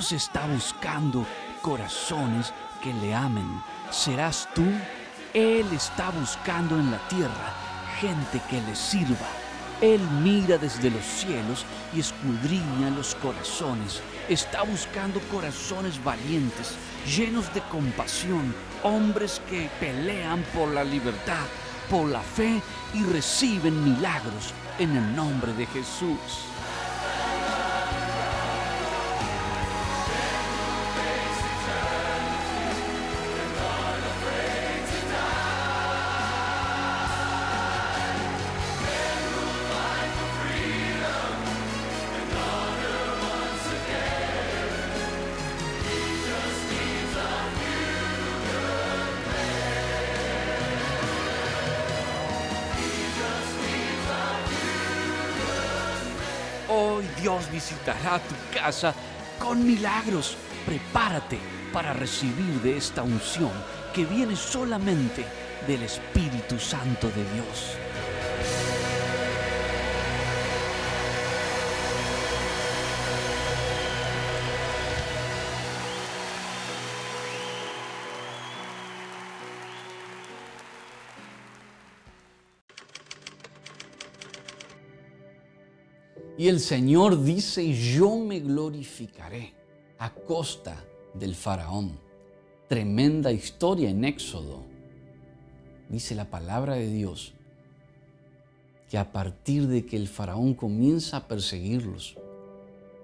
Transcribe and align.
Dios 0.00 0.12
está 0.12 0.46
buscando 0.46 1.26
corazones 1.60 2.54
que 2.82 2.94
le 2.94 3.14
amen. 3.14 3.62
¿Serás 3.90 4.48
tú? 4.54 4.64
Él 5.34 5.66
está 5.74 6.08
buscando 6.08 6.74
en 6.76 6.90
la 6.90 6.96
tierra 7.08 7.52
gente 8.00 8.40
que 8.48 8.62
le 8.62 8.74
sirva. 8.74 9.28
Él 9.82 10.00
mira 10.22 10.56
desde 10.56 10.88
los 10.88 11.04
cielos 11.04 11.66
y 11.94 12.00
escudriña 12.00 12.88
los 12.96 13.14
corazones. 13.16 14.00
Está 14.26 14.62
buscando 14.62 15.20
corazones 15.30 16.02
valientes, 16.02 16.76
llenos 17.04 17.52
de 17.52 17.60
compasión, 17.70 18.54
hombres 18.82 19.42
que 19.50 19.68
pelean 19.80 20.42
por 20.54 20.70
la 20.70 20.82
libertad, 20.82 21.44
por 21.90 22.08
la 22.08 22.22
fe 22.22 22.62
y 22.94 23.02
reciben 23.02 23.84
milagros 23.84 24.54
en 24.78 24.96
el 24.96 25.14
nombre 25.14 25.52
de 25.52 25.66
Jesús. 25.66 26.49
Dios 57.20 57.50
visitará 57.50 58.18
tu 58.18 58.34
casa 58.58 58.94
con 59.38 59.66
milagros. 59.66 60.36
Prepárate 60.64 61.38
para 61.72 61.92
recibir 61.92 62.60
de 62.62 62.76
esta 62.76 63.02
unción 63.02 63.52
que 63.94 64.04
viene 64.04 64.36
solamente 64.36 65.24
del 65.66 65.82
Espíritu 65.82 66.58
Santo 66.58 67.08
de 67.08 67.24
Dios. 67.34 67.76
Y 86.40 86.48
el 86.48 86.58
Señor 86.58 87.22
dice, 87.22 87.70
yo 87.70 88.16
me 88.16 88.40
glorificaré 88.40 89.52
a 89.98 90.14
costa 90.14 90.82
del 91.12 91.34
faraón. 91.34 91.98
Tremenda 92.66 93.30
historia 93.30 93.90
en 93.90 94.06
Éxodo. 94.06 94.64
Dice 95.90 96.14
la 96.14 96.30
palabra 96.30 96.76
de 96.76 96.90
Dios 96.90 97.34
que 98.88 98.96
a 98.96 99.12
partir 99.12 99.66
de 99.66 99.84
que 99.84 99.98
el 99.98 100.08
faraón 100.08 100.54
comienza 100.54 101.18
a 101.18 101.28
perseguirlos, 101.28 102.16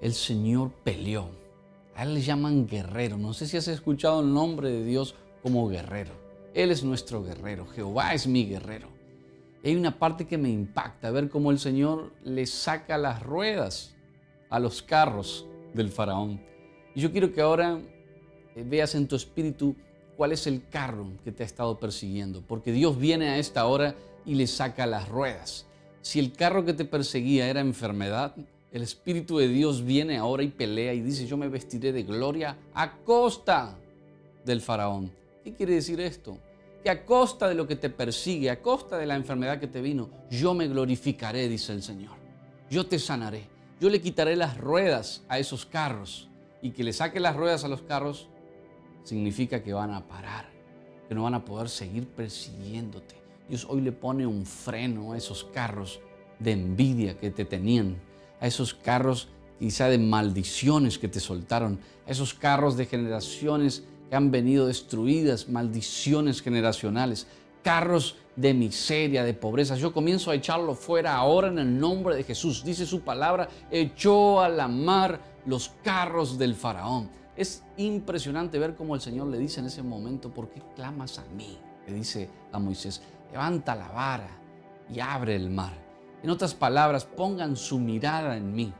el 0.00 0.14
Señor 0.14 0.72
peleó. 0.82 1.28
A 1.94 2.04
él 2.04 2.14
le 2.14 2.22
llaman 2.22 2.66
guerrero. 2.66 3.18
No 3.18 3.34
sé 3.34 3.46
si 3.46 3.58
has 3.58 3.68
escuchado 3.68 4.22
el 4.22 4.32
nombre 4.32 4.70
de 4.70 4.82
Dios 4.82 5.14
como 5.42 5.68
guerrero. 5.68 6.12
Él 6.54 6.70
es 6.70 6.82
nuestro 6.82 7.22
guerrero. 7.22 7.66
Jehová 7.66 8.14
es 8.14 8.26
mi 8.26 8.46
guerrero. 8.46 8.95
Hay 9.64 9.74
una 9.74 9.98
parte 9.98 10.26
que 10.26 10.38
me 10.38 10.48
impacta, 10.48 11.10
ver 11.10 11.28
cómo 11.28 11.50
el 11.50 11.58
Señor 11.58 12.12
le 12.24 12.46
saca 12.46 12.98
las 12.98 13.22
ruedas 13.22 13.94
a 14.48 14.60
los 14.60 14.82
carros 14.82 15.46
del 15.74 15.90
faraón. 15.90 16.40
Y 16.94 17.00
yo 17.00 17.10
quiero 17.10 17.32
que 17.32 17.40
ahora 17.40 17.80
eh, 18.54 18.64
veas 18.66 18.94
en 18.94 19.08
tu 19.08 19.16
espíritu 19.16 19.74
cuál 20.16 20.32
es 20.32 20.46
el 20.46 20.68
carro 20.68 21.08
que 21.24 21.32
te 21.32 21.42
ha 21.42 21.46
estado 21.46 21.78
persiguiendo, 21.78 22.42
porque 22.46 22.72
Dios 22.72 22.98
viene 22.98 23.28
a 23.28 23.38
esta 23.38 23.66
hora 23.66 23.94
y 24.24 24.34
le 24.34 24.46
saca 24.46 24.86
las 24.86 25.08
ruedas. 25.08 25.66
Si 26.02 26.18
el 26.18 26.32
carro 26.32 26.64
que 26.64 26.72
te 26.72 26.84
perseguía 26.84 27.48
era 27.48 27.60
enfermedad, 27.60 28.34
el 28.72 28.82
Espíritu 28.82 29.38
de 29.38 29.48
Dios 29.48 29.84
viene 29.84 30.16
ahora 30.18 30.42
y 30.42 30.48
pelea 30.48 30.92
y 30.94 31.00
dice, 31.00 31.26
yo 31.26 31.36
me 31.36 31.48
vestiré 31.48 31.92
de 31.92 32.02
gloria 32.02 32.56
a 32.74 32.98
costa 32.98 33.76
del 34.44 34.60
faraón. 34.60 35.10
¿Qué 35.42 35.54
quiere 35.54 35.74
decir 35.74 36.00
esto? 36.00 36.38
A 36.88 37.04
costa 37.04 37.48
de 37.48 37.54
lo 37.54 37.66
que 37.66 37.76
te 37.76 37.90
persigue, 37.90 38.50
a 38.50 38.60
costa 38.60 38.96
de 38.98 39.06
la 39.06 39.16
enfermedad 39.16 39.58
que 39.58 39.66
te 39.66 39.80
vino, 39.80 40.10
yo 40.30 40.54
me 40.54 40.68
glorificaré, 40.68 41.48
dice 41.48 41.72
el 41.72 41.82
Señor. 41.82 42.16
Yo 42.70 42.86
te 42.86 42.98
sanaré. 42.98 43.48
Yo 43.80 43.90
le 43.90 44.00
quitaré 44.00 44.36
las 44.36 44.56
ruedas 44.56 45.22
a 45.28 45.38
esos 45.38 45.66
carros. 45.66 46.28
Y 46.62 46.70
que 46.70 46.84
le 46.84 46.92
saque 46.92 47.20
las 47.20 47.36
ruedas 47.36 47.64
a 47.64 47.68
los 47.68 47.82
carros 47.82 48.28
significa 49.04 49.62
que 49.62 49.72
van 49.72 49.92
a 49.92 50.06
parar, 50.06 50.48
que 51.08 51.14
no 51.14 51.22
van 51.24 51.34
a 51.34 51.44
poder 51.44 51.68
seguir 51.68 52.08
persiguiéndote. 52.08 53.14
Dios 53.48 53.66
hoy 53.68 53.80
le 53.80 53.92
pone 53.92 54.26
un 54.26 54.44
freno 54.44 55.12
a 55.12 55.16
esos 55.16 55.44
carros 55.44 56.00
de 56.38 56.52
envidia 56.52 57.16
que 57.16 57.30
te 57.30 57.44
tenían, 57.44 57.96
a 58.40 58.46
esos 58.46 58.74
carros 58.74 59.28
quizá 59.58 59.88
de 59.88 59.98
maldiciones 59.98 60.98
que 60.98 61.08
te 61.08 61.20
soltaron, 61.20 61.78
a 62.06 62.10
esos 62.10 62.34
carros 62.34 62.76
de 62.76 62.86
generaciones 62.86 63.84
que 64.08 64.16
han 64.16 64.30
venido 64.30 64.66
destruidas, 64.66 65.48
maldiciones 65.48 66.40
generacionales, 66.42 67.26
carros 67.62 68.16
de 68.36 68.54
miseria, 68.54 69.24
de 69.24 69.34
pobreza. 69.34 69.76
Yo 69.76 69.92
comienzo 69.92 70.30
a 70.30 70.34
echarlo 70.34 70.74
fuera 70.74 71.16
ahora 71.16 71.48
en 71.48 71.58
el 71.58 71.78
nombre 71.78 72.14
de 72.14 72.22
Jesús. 72.22 72.62
Dice 72.64 72.86
su 72.86 73.00
palabra, 73.00 73.48
echó 73.70 74.40
a 74.40 74.48
la 74.48 74.68
mar 74.68 75.20
los 75.46 75.72
carros 75.82 76.38
del 76.38 76.54
faraón. 76.54 77.10
Es 77.36 77.64
impresionante 77.76 78.58
ver 78.58 78.76
cómo 78.76 78.94
el 78.94 79.00
Señor 79.00 79.26
le 79.28 79.38
dice 79.38 79.60
en 79.60 79.66
ese 79.66 79.82
momento, 79.82 80.30
¿por 80.30 80.48
qué 80.48 80.62
clamas 80.74 81.18
a 81.18 81.24
mí? 81.36 81.58
Le 81.86 81.94
dice 81.94 82.30
a 82.52 82.58
Moisés, 82.58 83.02
levanta 83.32 83.74
la 83.74 83.88
vara 83.88 84.30
y 84.92 85.00
abre 85.00 85.34
el 85.34 85.50
mar. 85.50 85.72
En 86.22 86.30
otras 86.30 86.54
palabras, 86.54 87.04
pongan 87.04 87.56
su 87.56 87.78
mirada 87.78 88.36
en 88.36 88.54
mí. 88.54 88.72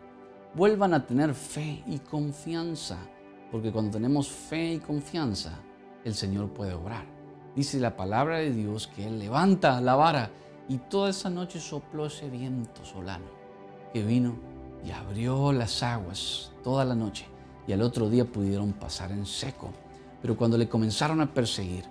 Vuelvan 0.55 0.95
a 0.95 1.07
tener 1.07 1.35
fe 1.35 1.83
y 1.87 1.99
confianza 1.99 2.99
porque 3.51 3.73
cuando 3.73 3.93
tenemos 3.93 4.29
fe 4.29 4.75
y 4.75 4.79
confianza, 4.79 5.59
el 6.05 6.15
Señor 6.15 6.51
puede 6.51 6.75
obrar. 6.75 7.05
Dice 7.55 7.81
la 7.81 7.97
palabra 7.97 8.39
de 8.39 8.53
Dios 8.53 8.87
que 8.87 9.07
Él 9.07 9.19
levanta 9.19 9.81
la 9.81 9.95
vara 9.95 10.31
y 10.69 10.79
toda 10.79 11.11
esa 11.11 11.31
noche 11.31 11.61
sopló 11.61 12.07
ese 12.07 12.29
viento 12.29 12.85
solano 12.85 13.27
que 13.93 14.03
vino 14.03 14.35
y 14.85 14.91
abrió 14.91 15.53
las 15.53 15.83
aguas 15.83 16.53
toda 16.63 16.85
la 16.85 16.95
noche 16.95 17.27
y 17.67 17.73
al 17.73 17.83
otro 17.83 18.09
día 18.09 18.25
pudieron 18.25 18.73
pasar 18.73 19.11
en 19.11 19.27
seco. 19.27 19.71
Pero 20.21 20.37
cuando 20.37 20.59
le 20.59 20.69
comenzaron 20.69 21.21
a 21.21 21.33
perseguir 21.33 21.85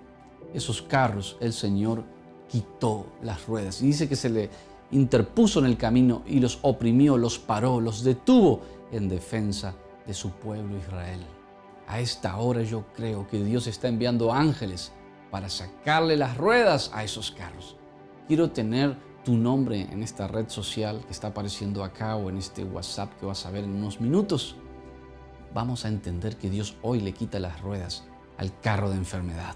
esos 0.53 0.81
carros, 0.81 1.37
el 1.39 1.53
Señor 1.53 2.03
quitó 2.47 3.07
las 3.23 3.45
ruedas 3.47 3.81
y 3.81 3.87
dice 3.87 4.07
que 4.07 4.15
se 4.15 4.29
le 4.29 4.49
interpuso 4.91 5.59
en 5.59 5.65
el 5.65 5.77
camino 5.77 6.21
y 6.25 6.39
los 6.39 6.59
oprimió, 6.61 7.17
los 7.17 7.39
paró, 7.39 7.81
los 7.81 8.03
detuvo 8.03 8.61
en 8.91 9.09
defensa 9.09 9.73
de 10.05 10.13
su 10.13 10.29
pueblo 10.31 10.77
Israel. 10.77 11.21
A 11.87 11.99
esta 11.99 12.37
hora 12.37 12.63
yo 12.63 12.85
creo 12.95 13.27
que 13.27 13.43
Dios 13.43 13.67
está 13.67 13.87
enviando 13.87 14.33
ángeles 14.33 14.91
para 15.29 15.49
sacarle 15.49 16.17
las 16.17 16.37
ruedas 16.37 16.91
a 16.93 17.03
esos 17.03 17.31
carros. 17.31 17.77
Quiero 18.27 18.51
tener 18.51 18.97
tu 19.23 19.35
nombre 19.35 19.81
en 19.81 20.01
esta 20.01 20.27
red 20.27 20.49
social 20.49 21.01
que 21.05 21.11
está 21.11 21.27
apareciendo 21.27 21.83
acá 21.83 22.15
o 22.15 22.29
en 22.29 22.37
este 22.37 22.63
WhatsApp 22.63 23.13
que 23.19 23.25
vas 23.25 23.45
a 23.45 23.51
ver 23.51 23.63
en 23.63 23.75
unos 23.75 24.01
minutos. 24.01 24.55
Vamos 25.53 25.85
a 25.85 25.89
entender 25.89 26.37
que 26.37 26.49
Dios 26.49 26.75
hoy 26.81 27.01
le 27.01 27.13
quita 27.13 27.39
las 27.39 27.61
ruedas 27.61 28.03
al 28.37 28.59
carro 28.59 28.89
de 28.89 28.97
enfermedad. 28.97 29.55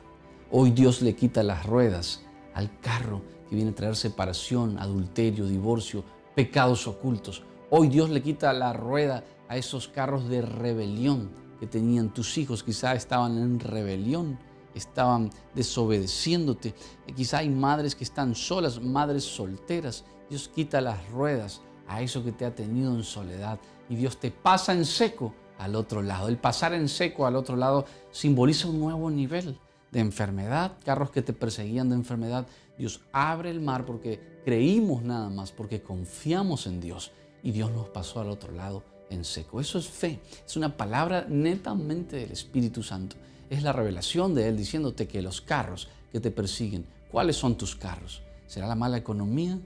Hoy 0.52 0.72
Dios 0.72 1.02
le 1.02 1.16
quita 1.16 1.44
las 1.44 1.66
ruedas 1.66 2.24
al 2.54 2.80
carro 2.80 3.22
que 3.50 3.56
viene 3.56 3.72
a 3.72 3.76
traer 3.76 3.96
separación, 3.96 4.80
adulterio, 4.80 5.46
divorcio, 5.48 6.04
pecados 6.36 6.88
ocultos. 6.88 7.44
Hoy 7.70 7.88
Dios 7.88 8.10
le 8.10 8.22
quita 8.22 8.54
la 8.54 8.74
rueda 8.74 9.24
a 9.48 9.58
esos 9.58 9.88
carros 9.88 10.30
de 10.30 10.42
rebelión 10.42 11.32
que 11.60 11.68
tenían 11.68 12.14
tus 12.14 12.38
hijos, 12.38 12.64
quizá 12.64 12.94
estaban 12.94 13.38
en 13.38 13.60
rebelión, 13.60 14.40
estaban 14.74 15.30
desobedeciéndote. 15.56 16.74
Quizá 17.16 17.40
hay 17.40 17.50
madres 17.50 17.96
que 17.96 18.04
están 18.04 18.36
solas, 18.36 18.82
madres 18.82 19.24
solteras. 19.24 20.06
Dios 20.30 20.50
quita 20.50 20.82
las 20.82 21.10
ruedas 21.10 21.62
a 21.88 22.02
eso 22.02 22.24
que 22.24 22.32
te 22.32 22.46
ha 22.46 22.56
tenido 22.56 22.96
en 22.96 23.04
soledad 23.04 23.60
y 23.90 23.96
Dios 23.96 24.20
te 24.20 24.32
pasa 24.32 24.74
en 24.74 24.86
seco 24.86 25.34
al 25.58 25.76
otro 25.76 26.02
lado. 26.02 26.28
El 26.30 26.38
pasar 26.38 26.74
en 26.74 26.88
seco 26.88 27.26
al 27.26 27.36
otro 27.36 27.56
lado 27.56 27.86
simboliza 28.12 28.68
un 28.68 28.80
nuevo 28.80 29.10
nivel 29.10 29.58
de 29.92 30.00
enfermedad, 30.00 30.78
carros 30.86 31.10
que 31.10 31.22
te 31.22 31.34
perseguían 31.34 31.90
de 31.90 31.96
enfermedad. 31.96 32.48
Dios 32.78 33.02
abre 33.12 33.50
el 33.50 33.60
mar 33.60 33.86
porque 33.86 34.42
creímos 34.46 35.02
nada 35.04 35.30
más, 35.30 35.52
porque 35.52 35.82
confiamos 35.82 36.68
en 36.68 36.80
Dios 36.80 37.12
y 37.44 37.52
Dios 37.52 37.72
nos 37.72 37.90
pasó 37.90 38.22
al 38.22 38.30
otro 38.30 38.54
lado 38.54 38.84
en 39.10 39.24
seco. 39.24 39.60
Eso 39.60 39.80
es 39.80 39.88
fe, 39.88 40.20
es 40.46 40.56
una 40.56 40.76
palabra 40.76 41.26
netamente 41.28 42.18
del 42.18 42.32
Espíritu 42.32 42.84
Santo. 42.84 43.16
Es 43.50 43.64
la 43.64 43.74
revelación 43.74 44.36
de 44.36 44.48
Él 44.48 44.58
diciéndote 44.58 45.08
que 45.08 45.22
los 45.22 45.42
carros 45.42 45.88
que 46.12 46.20
te 46.20 46.32
persiguen, 46.32 46.86
¿cuáles 47.12 47.36
son 47.36 47.58
tus 47.58 47.76
carros? 47.76 48.22
¿Será 48.48 48.68
la 48.68 48.76
mala 48.76 48.98
economía? 48.98 49.60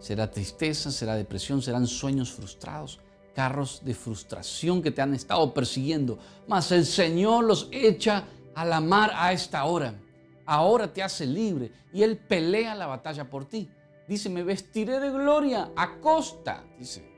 ¿Será 0.00 0.30
tristeza? 0.30 0.90
¿Será 0.90 1.14
depresión? 1.14 1.62
¿Serán 1.62 1.86
sueños 1.86 2.32
frustrados? 2.32 3.00
carros 3.38 3.82
de 3.84 3.94
frustración 3.94 4.82
que 4.82 4.90
te 4.90 5.00
han 5.00 5.14
estado 5.14 5.54
persiguiendo, 5.54 6.18
mas 6.48 6.72
el 6.72 6.84
Señor 6.84 7.44
los 7.44 7.68
echa 7.70 8.24
a 8.52 8.64
la 8.64 8.80
mar 8.80 9.12
a 9.14 9.32
esta 9.32 9.64
hora. 9.64 9.94
Ahora 10.44 10.92
te 10.92 11.04
hace 11.04 11.24
libre 11.24 11.70
y 11.92 12.02
Él 12.02 12.16
pelea 12.16 12.74
la 12.74 12.88
batalla 12.88 13.30
por 13.30 13.44
ti. 13.44 13.70
Dice, 14.08 14.28
me 14.28 14.42
vestiré 14.42 14.98
de 14.98 15.12
gloria 15.12 15.70
a 15.76 16.00
costa, 16.00 16.64
dice, 16.80 17.08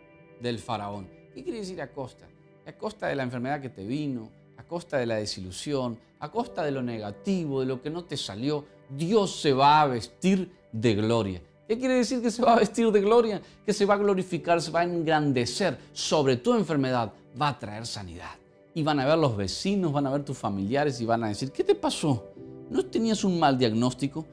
del 0.43 0.59
faraón. 0.59 1.09
¿Qué 1.35 1.43
quiere 1.43 1.61
decir 1.61 1.81
a 1.81 1.91
costa? 1.91 2.27
A 2.67 2.73
costa 2.73 3.07
de 3.09 3.15
la 3.15 3.23
enfermedad 3.23 3.61
que 3.61 3.69
te 3.69 3.85
vino, 3.85 4.29
a 4.57 4.65
costa 4.65 4.99
de 4.99 5.07
la 5.07 5.17
desilusión, 5.17 5.99
a 6.19 6.31
costa 6.31 6.63
de 6.65 6.71
lo 6.71 6.83
negativo, 6.83 7.61
de 7.61 7.67
lo 7.67 7.81
que 7.81 7.91
no 7.91 8.05
te 8.05 8.17
salió. 8.17 8.65
Dios 8.89 9.41
se 9.41 9.53
va 9.53 9.81
a 9.81 9.87
vestir 9.87 10.51
de 10.73 10.95
gloria. 10.95 11.43
¿Qué 11.67 11.79
quiere 11.79 11.95
decir 11.95 12.21
que 12.21 12.33
se 12.33 12.43
va 12.43 12.55
a 12.55 12.59
vestir 12.59 12.91
de 12.91 13.01
gloria? 13.01 13.41
Que 13.65 13.73
se 13.73 13.85
va 13.85 13.95
a 13.95 13.99
glorificar, 13.99 14.61
se 14.61 14.73
va 14.73 14.81
a 14.81 14.85
engrandecer 14.85 15.79
sobre 15.93 16.37
tu 16.37 16.55
enfermedad, 16.55 17.13
va 17.41 17.49
a 17.49 17.59
traer 17.59 17.87
sanidad. 17.87 18.31
Y 18.75 18.83
van 18.83 18.99
a 18.99 19.07
ver 19.07 19.19
los 19.19 19.37
vecinos, 19.37 19.93
van 19.93 20.07
a 20.07 20.11
ver 20.11 20.25
tus 20.25 20.37
familiares 20.37 21.01
y 21.01 21.07
van 21.07 21.23
a 21.25 21.29
decir, 21.29 21.53
¿qué 21.53 21.63
te 21.63 21.77
pasó? 21.77 22.33
¿No 22.71 22.85
tenías 22.87 23.23
un 23.25 23.39
mal 23.39 23.57
diagnóstico? 23.57 24.27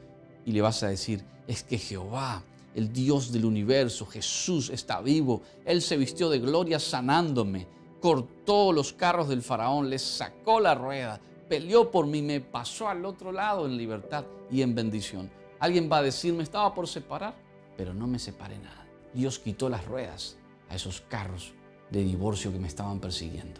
Y 0.46 0.52
le 0.52 0.62
vas 0.62 0.82
a 0.84 0.88
decir, 0.88 1.24
es 1.48 1.64
que 1.64 1.78
Jehová, 1.78 2.42
el 2.78 2.94
Dios 2.94 3.32
del 3.32 3.44
universo, 3.44 4.06
Jesús 4.06 4.70
está 4.70 5.02
vivo. 5.02 5.42
Él 5.66 5.82
se 5.82 5.98
vistió 5.98 6.30
de 6.30 6.38
gloria 6.38 6.80
sanándome, 6.80 7.66
cortó 8.00 8.72
los 8.72 8.94
carros 8.94 9.28
del 9.30 9.42
faraón, 9.42 9.90
les 9.90 10.04
sacó 10.04 10.60
la 10.60 10.76
rueda, 10.76 11.20
peleó 11.50 11.90
por 11.90 12.06
mí, 12.06 12.22
me 12.22 12.40
pasó 12.40 12.88
al 12.88 13.04
otro 13.04 13.32
lado 13.32 13.66
en 13.66 13.78
libertad 13.78 14.26
y 14.52 14.62
en 14.62 14.76
bendición. 14.76 15.32
Alguien 15.60 15.90
va 15.92 15.98
a 15.98 16.04
decir, 16.04 16.36
me 16.36 16.44
estaba 16.44 16.76
por 16.76 16.88
separar, 16.88 17.34
pero 17.76 17.96
no 17.96 18.06
me 18.06 18.20
separé 18.20 18.60
nada. 18.60 18.86
Dios 19.12 19.40
quitó 19.40 19.70
las 19.70 19.84
ruedas 19.86 20.38
a 20.70 20.76
esos 20.76 21.02
carros 21.02 21.54
de 21.90 22.04
divorcio 22.04 22.52
que 22.52 22.60
me 22.60 22.68
estaban 22.68 23.00
persiguiendo. 23.00 23.60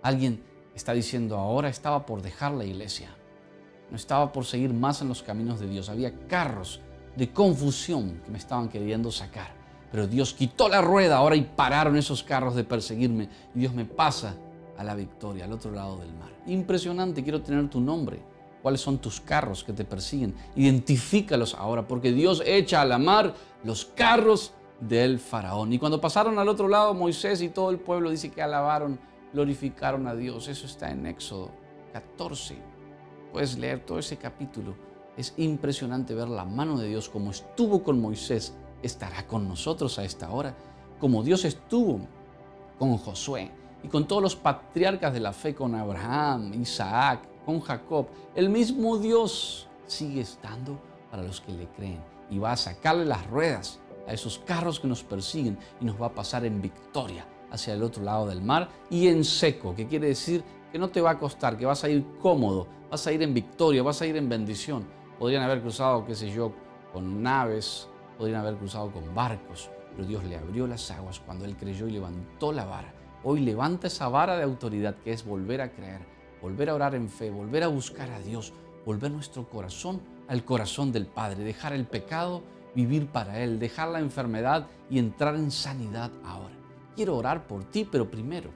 Alguien 0.00 0.42
está 0.74 0.94
diciendo, 0.94 1.36
ahora 1.36 1.68
estaba 1.68 2.06
por 2.06 2.22
dejar 2.22 2.52
la 2.52 2.64
iglesia. 2.64 3.14
No 3.90 3.96
estaba 3.96 4.32
por 4.32 4.46
seguir 4.46 4.72
más 4.72 5.02
en 5.02 5.08
los 5.08 5.22
caminos 5.22 5.60
de 5.60 5.68
Dios. 5.68 5.90
Había 5.90 6.26
carros 6.28 6.80
de 7.16 7.32
confusión 7.32 8.20
que 8.24 8.30
me 8.30 8.38
estaban 8.38 8.68
queriendo 8.68 9.10
sacar. 9.10 9.52
Pero 9.90 10.06
Dios 10.06 10.34
quitó 10.34 10.68
la 10.68 10.80
rueda 10.80 11.18
ahora 11.18 11.36
y 11.36 11.42
pararon 11.42 11.96
esos 11.96 12.22
carros 12.22 12.54
de 12.56 12.64
perseguirme. 12.64 13.28
Y 13.54 13.60
Dios 13.60 13.72
me 13.72 13.84
pasa 13.84 14.34
a 14.76 14.82
la 14.82 14.94
victoria, 14.94 15.44
al 15.44 15.52
otro 15.52 15.70
lado 15.70 15.98
del 15.98 16.12
mar. 16.14 16.30
Impresionante, 16.46 17.22
quiero 17.22 17.42
tener 17.42 17.70
tu 17.70 17.80
nombre 17.80 18.18
cuáles 18.60 18.80
son 18.80 18.98
tus 18.98 19.20
carros 19.20 19.62
que 19.62 19.72
te 19.72 19.84
persiguen. 19.84 20.34
Identifícalos 20.56 21.54
ahora, 21.54 21.86
porque 21.86 22.12
Dios 22.12 22.42
echa 22.44 22.80
a 22.80 22.84
la 22.84 22.98
mar 22.98 23.34
los 23.62 23.84
carros 23.84 24.52
del 24.80 25.18
faraón. 25.18 25.72
Y 25.72 25.78
cuando 25.78 26.00
pasaron 26.00 26.38
al 26.38 26.48
otro 26.48 26.66
lado, 26.66 26.94
Moisés 26.94 27.40
y 27.42 27.48
todo 27.48 27.70
el 27.70 27.78
pueblo 27.78 28.10
dice 28.10 28.30
que 28.30 28.42
alabaron, 28.42 28.98
glorificaron 29.32 30.06
a 30.06 30.14
Dios. 30.14 30.48
Eso 30.48 30.66
está 30.66 30.90
en 30.90 31.06
Éxodo 31.06 31.50
14. 31.92 32.56
Puedes 33.32 33.58
leer 33.58 33.80
todo 33.80 33.98
ese 33.98 34.16
capítulo. 34.16 34.74
Es 35.16 35.34
impresionante 35.36 36.14
ver 36.14 36.28
la 36.28 36.44
mano 36.44 36.76
de 36.78 36.88
Dios 36.88 37.08
como 37.08 37.30
estuvo 37.30 37.82
con 37.82 38.00
Moisés, 38.00 38.54
estará 38.82 39.26
con 39.26 39.48
nosotros 39.48 39.98
a 39.98 40.04
esta 40.04 40.30
hora. 40.30 40.56
Como 40.98 41.22
Dios 41.22 41.44
estuvo 41.44 42.00
con 42.78 42.96
Josué 42.96 43.50
y 43.82 43.88
con 43.88 44.08
todos 44.08 44.22
los 44.22 44.34
patriarcas 44.34 45.12
de 45.12 45.20
la 45.20 45.32
fe, 45.32 45.54
con 45.54 45.74
Abraham, 45.74 46.52
Isaac, 46.60 47.20
con 47.44 47.60
Jacob, 47.60 48.06
el 48.34 48.48
mismo 48.48 48.98
Dios 48.98 49.68
sigue 49.86 50.22
estando 50.22 50.78
para 51.10 51.22
los 51.22 51.40
que 51.40 51.52
le 51.52 51.68
creen 51.68 52.02
y 52.30 52.38
va 52.38 52.52
a 52.52 52.56
sacarle 52.56 53.04
las 53.04 53.24
ruedas 53.28 53.78
a 54.06 54.12
esos 54.12 54.38
carros 54.40 54.80
que 54.80 54.88
nos 54.88 55.02
persiguen 55.02 55.58
y 55.80 55.84
nos 55.84 56.00
va 56.00 56.06
a 56.06 56.14
pasar 56.14 56.44
en 56.44 56.60
victoria 56.60 57.26
hacia 57.50 57.74
el 57.74 57.82
otro 57.82 58.02
lado 58.02 58.26
del 58.26 58.42
mar 58.42 58.68
y 58.90 59.06
en 59.06 59.24
seco, 59.24 59.74
que 59.74 59.86
quiere 59.86 60.08
decir 60.08 60.42
que 60.72 60.78
no 60.78 60.88
te 60.88 61.00
va 61.00 61.10
a 61.10 61.18
costar, 61.18 61.56
que 61.56 61.66
vas 61.66 61.84
a 61.84 61.88
ir 61.88 62.04
cómodo, 62.20 62.66
vas 62.90 63.06
a 63.06 63.12
ir 63.12 63.22
en 63.22 63.32
victoria, 63.32 63.82
vas 63.82 64.02
a 64.02 64.06
ir 64.06 64.16
en 64.16 64.28
bendición. 64.28 64.84
Podrían 65.18 65.42
haber 65.42 65.60
cruzado, 65.60 66.04
qué 66.04 66.14
sé 66.14 66.30
yo, 66.30 66.52
con 66.92 67.22
naves, 67.22 67.88
podrían 68.18 68.40
haber 68.40 68.56
cruzado 68.56 68.90
con 68.90 69.14
barcos, 69.14 69.70
pero 69.94 70.06
Dios 70.06 70.24
le 70.24 70.36
abrió 70.36 70.66
las 70.66 70.90
aguas 70.90 71.20
cuando 71.20 71.44
él 71.44 71.56
creyó 71.56 71.88
y 71.88 71.92
levantó 71.92 72.52
la 72.52 72.64
vara. 72.64 72.92
Hoy 73.22 73.40
levanta 73.40 73.86
esa 73.86 74.08
vara 74.08 74.36
de 74.36 74.42
autoridad 74.42 74.96
que 74.96 75.12
es 75.12 75.24
volver 75.24 75.60
a 75.60 75.70
creer 75.72 76.14
volver 76.44 76.68
a 76.68 76.74
orar 76.74 76.94
en 76.94 77.08
fe, 77.08 77.30
volver 77.30 77.62
a 77.62 77.68
buscar 77.68 78.10
a 78.10 78.20
Dios, 78.20 78.52
volver 78.84 79.10
nuestro 79.10 79.48
corazón 79.48 80.02
al 80.28 80.44
corazón 80.44 80.92
del 80.92 81.06
Padre, 81.06 81.42
dejar 81.42 81.72
el 81.72 81.86
pecado, 81.86 82.42
vivir 82.74 83.06
para 83.06 83.40
Él, 83.42 83.58
dejar 83.58 83.88
la 83.88 84.00
enfermedad 84.00 84.66
y 84.90 84.98
entrar 84.98 85.36
en 85.36 85.50
sanidad 85.50 86.10
ahora. 86.22 86.54
Quiero 86.94 87.16
orar 87.16 87.46
por 87.46 87.64
ti, 87.64 87.88
pero 87.90 88.10
primero 88.10 88.50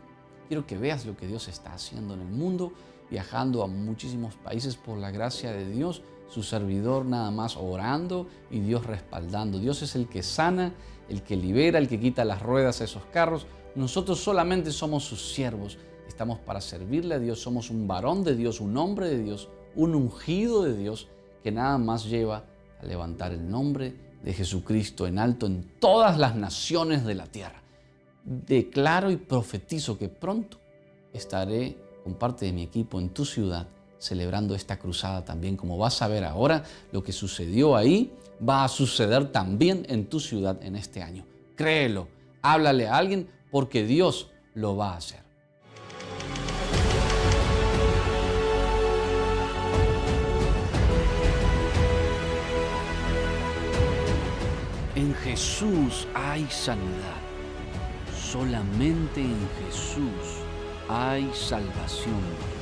quiero 0.49 0.67
que 0.67 0.77
veas 0.77 1.07
lo 1.07 1.17
que 1.17 1.27
Dios 1.27 1.49
está 1.49 1.73
haciendo 1.73 2.13
en 2.13 2.21
el 2.21 2.29
mundo, 2.29 2.75
viajando 3.11 3.63
a 3.63 3.67
muchísimos 3.67 4.35
países 4.37 4.77
por 4.77 4.99
la 4.99 5.11
gracia 5.11 5.51
de 5.53 5.67
Dios, 5.67 6.03
su 6.29 6.43
servidor 6.43 7.05
nada 7.05 7.31
más 7.31 7.57
orando 7.57 8.27
y 8.51 8.61
Dios 8.61 8.87
respaldando. 8.87 9.59
Dios 9.59 9.83
es 9.83 9.95
el 9.97 10.09
que 10.09 10.23
sana, 10.23 10.75
el 11.09 11.23
que 11.23 11.37
libera, 11.37 11.79
el 11.79 11.89
que 11.89 11.99
quita 11.99 12.25
las 12.25 12.43
ruedas 12.43 12.81
a 12.81 12.85
esos 12.85 13.05
carros. 13.07 13.47
Nosotros 13.75 14.21
solamente 14.21 14.71
somos 14.71 15.05
sus 15.05 15.33
siervos 15.33 15.79
estamos 16.19 16.41
para 16.41 16.61
servirle 16.61 17.15
a 17.15 17.19
Dios, 17.21 17.41
somos 17.41 17.71
un 17.71 17.87
varón 17.87 18.25
de 18.25 18.35
Dios, 18.35 18.61
un 18.61 18.77
hombre 18.77 19.09
de 19.09 19.23
Dios, 19.23 19.49
un 19.77 19.95
ungido 19.95 20.65
de 20.65 20.77
Dios 20.77 21.07
que 21.45 21.53
nada 21.53 21.79
más 21.79 22.07
lleva 22.07 22.43
a 22.83 22.85
levantar 22.85 23.33
el 23.33 23.49
nombre 23.49 23.95
de 24.25 24.33
Jesucristo 24.33 25.07
en 25.07 25.21
alto 25.21 25.47
en 25.47 25.63
todas 25.79 26.19
las 26.19 26.35
naciones 26.35 27.05
de 27.05 27.15
la 27.15 27.27
tierra. 27.27 27.63
Declaro 28.25 29.13
y 29.13 29.17
profetizo 29.17 29.97
que 29.97 30.09
pronto 30.09 30.59
estaré 31.13 31.77
con 32.03 32.15
parte 32.15 32.47
de 32.47 32.53
mi 32.53 32.65
equipo 32.65 32.99
en 32.99 33.11
tu 33.11 33.25
ciudad 33.25 33.69
celebrando 33.99 34.55
esta 34.55 34.79
cruzada 34.79 35.25
también. 35.25 35.56
Como 35.56 35.79
vas 35.79 36.03
a 36.03 36.09
ver 36.09 36.25
ahora, 36.25 36.65
lo 36.93 37.03
que 37.03 37.12
sucedió 37.12 37.77
ahí 37.77 38.12
va 38.47 38.65
a 38.65 38.69
suceder 38.69 39.33
también 39.33 39.85
en 39.89 40.06
tu 40.06 40.21
ciudad 40.21 40.62
en 40.62 40.77
este 40.77 41.03
año. 41.03 41.25
Créelo, 41.56 42.09
háblale 42.43 42.87
a 42.87 42.97
alguien 42.97 43.29
porque 43.50 43.85
Dios 43.85 44.31
lo 44.55 44.77
va 44.77 44.93
a 44.93 44.97
hacer. 44.97 45.29
En 54.95 55.15
Jesús 55.15 56.09
hay 56.12 56.45
sanidad. 56.50 57.19
Solamente 58.21 59.21
en 59.21 59.49
Jesús 59.64 60.43
hay 60.88 61.31
salvación. 61.33 62.58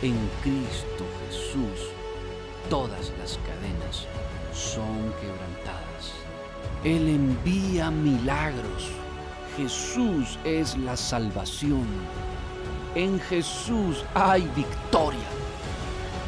En 0.00 0.14
Cristo 0.44 1.04
Jesús 1.26 1.88
todas 2.70 3.12
las 3.18 3.36
cadenas 3.38 4.06
son 4.54 5.12
quebrantadas. 5.20 6.12
Él 6.84 7.08
envía 7.08 7.90
milagros. 7.90 8.92
Jesús 9.56 10.38
es 10.44 10.76
la 10.78 10.96
salvación. 10.96 11.84
En 12.94 13.18
Jesús 13.18 14.04
hay 14.14 14.48
victoria. 14.54 15.28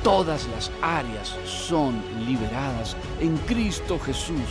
Todas 0.03 0.49
las 0.49 0.73
áreas 0.83 1.37
son 1.45 2.03
liberadas 2.27 2.97
en 3.21 3.37
Cristo 3.39 4.01
Jesús. 4.01 4.51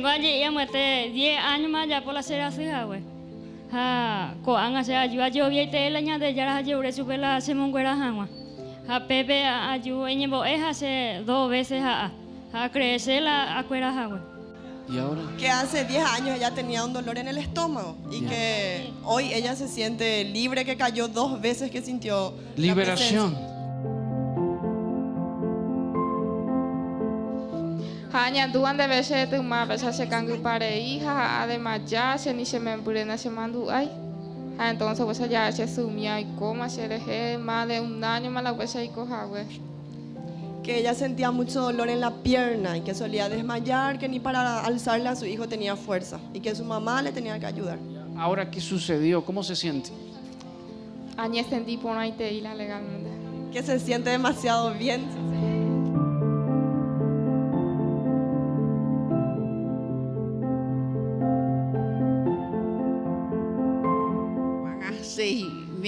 Tengo 0.00 0.08
allí 0.08 0.40
ya 0.40 0.50
muerte 0.50 1.10
10 1.12 1.38
años 1.44 1.70
más 1.70 1.86
ya 1.86 2.02
por 2.02 2.14
la 2.14 2.22
cera 2.22 2.50
fija, 2.50 2.84
güey. 2.84 3.02
Ha, 3.70 4.32
ko 4.42 4.56
anga 4.56 4.82
se 4.82 4.96
ayuda 4.96 5.28
yo 5.28 5.50
vi 5.50 5.70
te 5.70 5.90
la 5.90 6.00
de 6.00 6.32
ya 6.32 6.46
la 6.46 6.62
lleve 6.62 6.90
su 6.90 7.06
la 7.06 7.38
se 7.42 7.54
monguera 7.54 7.92
hangua. 7.92 8.26
Ha 8.88 9.00
pepe 9.06 9.44
ayu 9.44 10.06
eñebo 10.06 10.42
es 10.46 10.62
hace 10.62 11.20
dos 11.26 11.50
veces 11.50 11.82
a 11.84 12.10
a 12.50 12.70
crecer 12.70 13.24
la 13.24 13.58
acuera 13.58 14.06
güey. 14.06 14.22
¿Y 14.88 14.98
ahora? 14.98 15.20
Que 15.38 15.50
hace 15.50 15.84
10 15.84 16.02
años 16.02 16.34
ella 16.34 16.50
tenía 16.50 16.82
un 16.82 16.94
dolor 16.94 17.18
en 17.18 17.28
el 17.28 17.36
estómago 17.36 17.94
y 18.10 18.22
que 18.22 18.88
hoy 19.04 19.34
ella 19.34 19.54
se 19.54 19.68
siente 19.68 20.24
libre, 20.24 20.64
que 20.64 20.78
cayó 20.78 21.08
dos 21.08 21.38
veces 21.42 21.70
que 21.70 21.82
sintió 21.82 22.32
liberación. 22.56 23.49
Hanya 28.12 28.48
duan 28.48 28.76
de 28.76 28.86
veces 28.86 29.30
tu 29.30 29.42
ma 29.42 29.66
pesa 29.66 29.92
se 29.92 30.08
kangu 30.08 30.42
pare 30.42 30.80
hija 30.80 31.42
además 31.42 31.80
ya 31.86 32.18
se 32.18 32.34
ni 32.34 32.44
se 32.44 32.58
me 32.58 32.76
purena 32.78 33.16
se 33.16 33.30
mandu 33.30 33.70
ay 33.70 33.88
Ah, 34.62 34.68
entonces 34.68 35.02
pues 35.06 35.18
ya 35.30 35.50
se 35.50 35.66
sumía 35.66 36.20
y 36.20 36.26
coma 36.38 36.68
se 36.68 36.86
dejé 36.86 37.38
más 37.38 37.66
de 37.66 37.80
un 37.80 38.04
año 38.04 38.30
más 38.30 38.44
la 38.44 38.54
pues 38.54 38.74
y 38.74 38.88
coja. 38.88 39.26
Que 40.62 40.80
ella 40.80 40.92
sentía 40.92 41.30
mucho 41.30 41.62
dolor 41.62 41.88
en 41.88 41.98
la 42.00 42.10
pierna 42.10 42.76
y 42.76 42.82
que 42.82 42.92
solía 42.94 43.30
desmayar, 43.30 43.98
que 43.98 44.06
ni 44.06 44.20
para 44.20 44.62
alzarle 44.62 45.08
a 45.08 45.16
su 45.16 45.24
hijo 45.24 45.48
tenía 45.48 45.76
fuerza 45.76 46.20
y 46.34 46.40
que 46.40 46.54
su 46.54 46.62
mamá 46.62 47.00
le 47.00 47.10
tenía 47.10 47.40
que 47.40 47.46
ayudar. 47.46 47.78
Ahora, 48.18 48.50
¿qué 48.50 48.60
sucedió? 48.60 49.24
¿Cómo 49.24 49.42
se 49.42 49.56
siente? 49.56 49.92
Añe 51.16 51.42
sentí 51.42 51.78
por 51.78 51.96
ahí 51.96 52.12
te 52.12 52.30
la 52.42 52.54
legalmente. 52.54 53.08
Que 53.54 53.62
se 53.62 53.80
siente 53.80 54.10
demasiado 54.10 54.74
bien. 54.74 55.29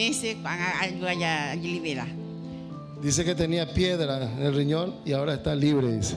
Meses, 0.06 0.36
cuando 0.42 0.64
ayuda 0.80 1.14
ya 1.14 1.54
libera. 1.54 2.06
Dice 3.00 3.24
que 3.24 3.34
tenía 3.34 3.72
piedra 3.72 4.30
en 4.36 4.42
el 4.42 4.54
riñón 4.54 4.94
y 5.04 5.12
ahora 5.12 5.34
está 5.34 5.54
libre, 5.54 5.96
dice. 5.96 6.16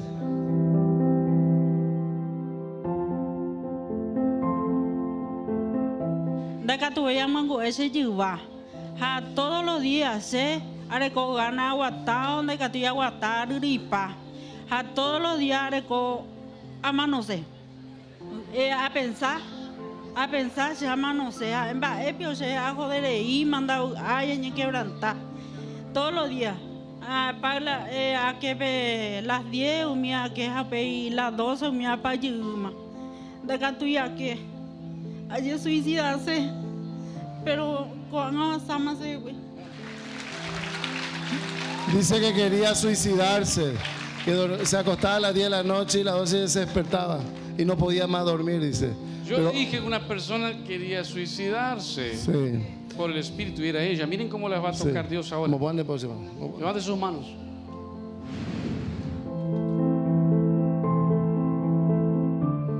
Daca 6.63 6.92
tuve 6.94 7.15
ya 7.15 7.27
mango 7.27 7.62
ese 7.62 7.89
yuva. 7.92 8.39
Ha 9.00 9.22
todos 9.36 9.63
los 9.63 9.82
días 9.82 10.25
se 10.25 10.62
areco 10.89 11.34
gana 11.34 11.72
aguatado, 11.72 12.44
de 12.44 12.58
catuya 12.58 12.89
aguatar 12.89 13.50
ripa. 13.62 14.15
Ha 14.70 14.84
todos 14.96 15.22
los 15.22 15.38
días 15.38 15.62
areco 15.62 16.25
amanose. 16.82 17.44
Eh, 18.54 18.72
a 18.72 18.89
pensar, 18.92 19.42
a 20.15 20.27
pensar 20.27 20.75
se 20.75 20.88
amanose. 20.88 21.51
En 21.51 21.81
va 21.81 22.03
epio 22.03 22.36
se 22.36 22.55
a 22.55 22.74
joder 22.74 23.03
y 23.22 23.45
manda 23.45 23.79
ay 23.98 24.31
en 24.31 24.53
quebranta. 24.53 25.15
Todos 25.93 26.13
los 26.13 26.29
días. 26.29 26.55
A 27.07 27.36
para 27.39 27.91
eh, 27.93 28.15
a 28.15 28.39
que 28.39 28.55
ve 28.55 29.22
las 29.24 29.50
10 29.51 29.86
umia 29.86 30.34
que 30.34 30.48
a 30.48 30.67
pe 30.67 31.10
las 31.12 31.36
12 31.36 31.69
umia 31.69 32.01
pa 32.01 32.15
yuma. 32.15 32.74
De 33.43 33.60
catuya 33.60 34.15
que 34.15 34.39
ayer 35.29 35.60
suicidarse, 35.60 36.50
pero 37.43 37.88
con 38.10 38.36
avanzamos 38.36 38.98
güey. 38.98 39.36
Dice 41.93 42.19
que 42.19 42.34
quería 42.34 42.74
suicidarse, 42.74 43.74
que 44.24 44.65
se 44.65 44.77
acostaba 44.77 45.17
a 45.17 45.19
las 45.19 45.34
10 45.36 45.45
de 45.45 45.50
la 45.51 45.63
noche 45.63 46.00
y 46.00 46.01
a 46.01 46.05
las 46.05 46.15
12 46.15 46.48
se 46.48 46.60
despertaba 46.62 47.19
y 47.55 47.63
no 47.65 47.77
podía 47.77 48.07
más 48.07 48.25
dormir, 48.25 48.60
dice. 48.62 48.91
Yo 49.25 49.38
Pero- 49.38 49.51
dije 49.51 49.79
que 49.79 49.86
una 49.86 50.00
persona 50.08 50.63
quería 50.65 51.03
suicidarse 51.03 52.15
Sí, 52.15 52.62
por 52.96 53.10
el 53.10 53.17
espíritu 53.17 53.63
y 53.63 53.70
era 53.70 53.84
ella. 53.84 54.05
Miren 54.05 54.29
cómo 54.29 54.48
les 54.48 54.63
va 54.63 54.70
a 54.70 54.74
sí. 54.74 54.84
tocar 54.88 55.10
Dios 55.10 55.32
ahora. 55.32 55.51
Como 55.51 55.60
pone 55.60 55.84
próxima. 55.84 56.13
Levante 56.60 56.82
sus 56.82 56.98
manos. 56.98 57.25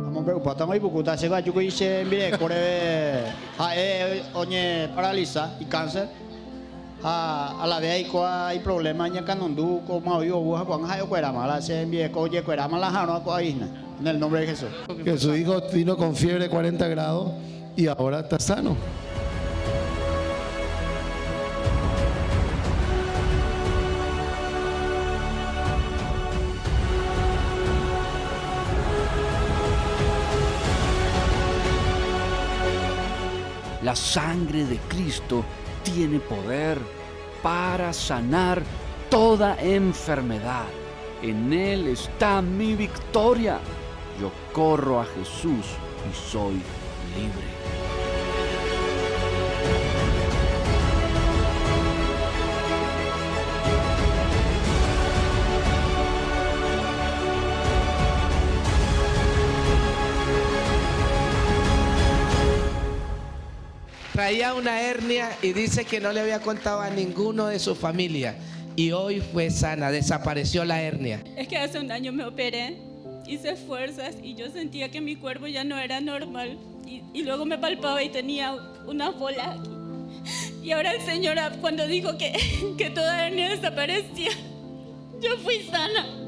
Estamos 0.08 0.24
preocupados, 0.24 0.56
estamos 0.56 0.76
preocupados. 0.78 1.20
Se 1.20 1.30
va, 1.30 1.40
yo 1.40 1.54
que 1.54 1.64
hice, 1.64 2.06
mire, 2.06 2.32
corre, 2.38 3.24
a 3.58 3.72
eh, 3.76 4.24
oye, 4.34 4.90
paraliza 4.96 5.56
y 5.60 5.66
cáncer. 5.66 6.08
A, 7.04 7.62
a 7.62 7.68
la 7.68 7.80
vez 7.80 7.92
hay, 7.92 8.12
hay 8.24 8.60
problemas 8.60 9.16
en 9.16 9.24
Canondú, 9.24 9.84
como 9.86 10.24
yo, 10.24 10.40
buja, 10.40 10.66
con 10.66 10.90
hay 10.90 11.02
cuera 11.02 11.32
mala, 11.32 11.62
se 11.62 11.82
envíe, 11.82 12.10
oye, 12.14 12.42
cuera 12.44 12.68
mala, 12.68 12.90
jano, 12.90 13.22
a 13.32 13.44
isna. 13.44 13.68
En 14.00 14.08
el 14.08 14.20
nombre 14.20 14.42
de 14.42 14.48
Jesús. 14.48 14.70
Que 15.04 15.18
su 15.18 15.36
hijo 15.36 15.62
vino 15.74 15.96
con 15.96 16.16
fiebre 16.16 16.50
40 16.50 16.88
grados 16.88 17.32
y 17.76 17.88
ahora 17.88 18.22
está 18.22 18.40
sano. 18.40 18.76
La 33.82 33.96
sangre 33.96 34.66
de 34.66 34.78
Cristo 34.90 35.46
tiene 35.86 36.20
poder 36.20 36.80
para 37.42 37.94
sanar 37.94 38.64
toda 39.10 39.56
enfermedad. 39.62 40.66
En 41.22 41.54
Él 41.54 41.88
está 41.88 42.42
mi 42.42 42.76
victoria. 42.76 43.60
Yo 44.20 44.32
corro 44.52 45.00
a 45.00 45.06
Jesús 45.06 45.66
y 46.10 46.32
soy 46.32 46.56
libre. 47.16 47.85
Traía 64.26 64.56
una 64.56 64.82
hernia 64.82 65.38
y 65.44 65.54
dice 65.54 65.86
que 65.86 66.00
no 66.00 66.12
le 66.12 66.20
había 66.20 66.40
contado 66.40 66.82
a 66.82 66.90
ninguno 66.90 67.46
de 67.46 67.60
su 67.60 67.76
familia. 67.76 68.36
Y 68.76 68.90
hoy 68.90 69.22
fue 69.22 69.52
sana, 69.52 69.92
desapareció 69.92 70.66
la 70.66 70.82
hernia. 70.82 71.24
Es 71.38 71.48
que 71.48 71.60
hace 71.60 71.78
un 71.78 71.92
año 71.92 72.12
me 72.12 72.26
operé, 72.26 72.76
hice 73.28 73.56
fuerzas 73.56 74.16
y 74.24 74.34
yo 74.34 74.50
sentía 74.50 74.90
que 74.90 75.00
mi 75.00 75.16
cuerpo 75.16 75.46
ya 75.46 75.64
no 75.64 75.78
era 75.78 76.02
normal. 76.02 76.58
Y, 76.88 77.04
y 77.14 77.22
luego 77.22 77.46
me 77.46 77.60
palpaba 77.60 78.02
y 78.02 78.10
tenía 78.10 78.56
una 78.88 79.12
bola 79.12 79.52
aquí. 79.52 79.70
Y 80.64 80.72
ahora 80.72 80.94
el 80.94 81.02
Señor, 81.02 81.38
ah, 81.38 81.52
cuando 81.62 81.86
dijo 81.86 82.18
que, 82.18 82.34
que 82.80 82.90
toda 82.90 83.28
hernia 83.28 83.50
desaparecía, 83.50 84.32
yo 85.22 85.38
fui 85.44 85.62
sana. 85.70 86.25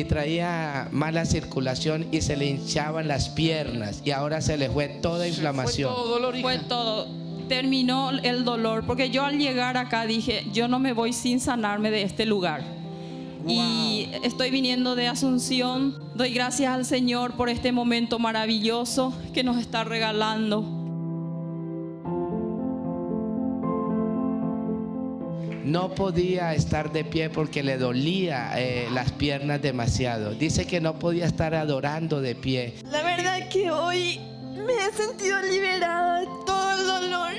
Y 0.00 0.04
traía 0.04 0.88
mala 0.92 1.26
circulación 1.26 2.06
y 2.10 2.22
se 2.22 2.34
le 2.34 2.46
hinchaban 2.46 3.06
las 3.06 3.28
piernas. 3.28 4.00
Y 4.02 4.12
ahora 4.12 4.40
se 4.40 4.56
le 4.56 4.70
fue 4.70 4.88
toda 4.88 5.28
inflamación. 5.28 5.92
Fue 5.92 6.02
todo 6.02 6.08
dolor, 6.08 6.36
hija. 6.36 6.42
Fue 6.42 6.58
todo. 6.58 7.06
Terminó 7.48 8.10
el 8.10 8.44
dolor, 8.44 8.84
porque 8.86 9.10
yo 9.10 9.26
al 9.26 9.38
llegar 9.38 9.76
acá 9.76 10.06
dije, 10.06 10.46
yo 10.54 10.68
no 10.68 10.78
me 10.78 10.94
voy 10.94 11.12
sin 11.12 11.38
sanarme 11.38 11.90
de 11.90 12.02
este 12.02 12.24
lugar. 12.24 12.62
Y 13.46 14.08
estoy 14.22 14.50
viniendo 14.50 14.94
de 14.94 15.08
Asunción. 15.08 15.98
Doy 16.14 16.32
gracias 16.32 16.72
al 16.72 16.86
Señor 16.86 17.32
por 17.32 17.50
este 17.50 17.70
momento 17.70 18.18
maravilloso 18.18 19.12
que 19.34 19.44
nos 19.44 19.58
está 19.58 19.84
regalando. 19.84 20.79
No 25.70 25.94
podía 25.94 26.52
estar 26.52 26.90
de 26.90 27.04
pie 27.04 27.30
porque 27.30 27.62
le 27.62 27.78
dolía 27.78 28.50
eh, 28.56 28.88
las 28.90 29.12
piernas 29.12 29.62
demasiado. 29.62 30.34
Dice 30.34 30.66
que 30.66 30.80
no 30.80 30.98
podía 30.98 31.26
estar 31.26 31.54
adorando 31.54 32.20
de 32.20 32.34
pie. 32.34 32.74
La 32.90 33.04
verdad 33.04 33.48
que 33.48 33.70
hoy 33.70 34.18
me 34.66 34.72
he 34.72 34.92
sentido 34.92 35.40
liberada 35.42 36.22
de 36.22 36.26
todo 36.44 36.72
el 36.72 36.86
dolor. 36.88 37.32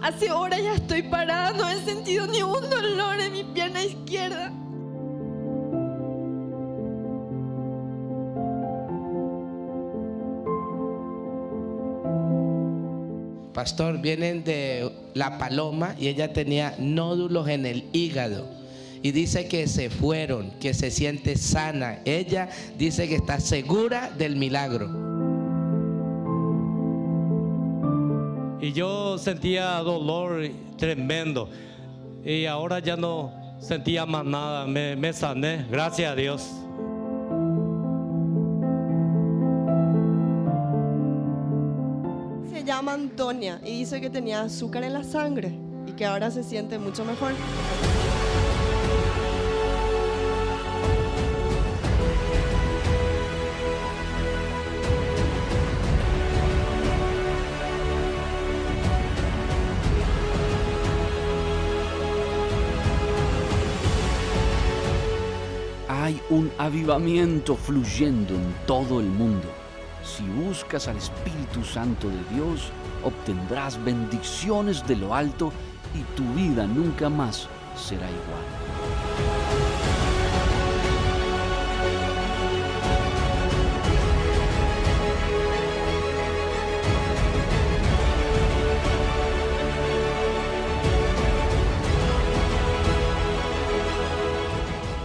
Hace 0.00 0.30
horas 0.30 0.62
ya 0.62 0.74
estoy 0.74 1.02
parada, 1.02 1.52
no 1.52 1.68
he 1.68 1.84
sentido 1.84 2.28
ni 2.28 2.42
un 2.42 2.70
dolor 2.70 3.18
en 3.18 3.32
mi 3.32 3.42
pierna 3.42 3.82
izquierda. 3.82 4.52
Pastor, 13.58 13.98
vienen 13.98 14.44
de 14.44 14.88
La 15.14 15.36
Paloma 15.36 15.96
y 15.98 16.06
ella 16.06 16.32
tenía 16.32 16.76
nódulos 16.78 17.48
en 17.48 17.66
el 17.66 17.86
hígado. 17.92 18.46
Y 19.02 19.10
dice 19.10 19.48
que 19.48 19.66
se 19.66 19.90
fueron, 19.90 20.52
que 20.60 20.74
se 20.74 20.92
siente 20.92 21.36
sana. 21.36 21.98
Ella 22.04 22.50
dice 22.78 23.08
que 23.08 23.16
está 23.16 23.40
segura 23.40 24.12
del 24.16 24.36
milagro. 24.36 24.88
Y 28.60 28.72
yo 28.74 29.18
sentía 29.18 29.78
dolor 29.78 30.48
tremendo. 30.76 31.50
Y 32.24 32.46
ahora 32.46 32.78
ya 32.78 32.96
no 32.96 33.32
sentía 33.58 34.06
más 34.06 34.24
nada. 34.24 34.68
Me, 34.68 35.12
sané, 35.12 35.66
gracias 35.68 36.12
a 36.12 36.14
Dios. 36.14 36.48
Y 43.20 43.78
dice 43.80 44.00
que 44.00 44.10
tenía 44.10 44.42
azúcar 44.42 44.84
en 44.84 44.92
la 44.92 45.02
sangre 45.02 45.52
y 45.88 45.92
que 45.92 46.06
ahora 46.06 46.30
se 46.30 46.44
siente 46.44 46.78
mucho 46.78 47.04
mejor. 47.04 47.32
Hay 65.88 66.20
un 66.30 66.52
avivamiento 66.56 67.56
fluyendo 67.56 68.34
en 68.34 68.54
todo 68.64 69.00
el 69.00 69.06
mundo. 69.06 69.57
Si 70.16 70.24
buscas 70.24 70.88
al 70.88 70.96
Espíritu 70.96 71.62
Santo 71.62 72.08
de 72.08 72.34
Dios, 72.34 72.72
obtendrás 73.04 73.82
bendiciones 73.84 74.84
de 74.86 74.96
lo 74.96 75.14
alto 75.14 75.52
y 75.94 76.02
tu 76.16 76.24
vida 76.32 76.66
nunca 76.66 77.10
más 77.10 77.46
será 77.76 78.08
igual. 78.10 78.42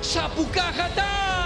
¡Sapucajatá! 0.01 1.42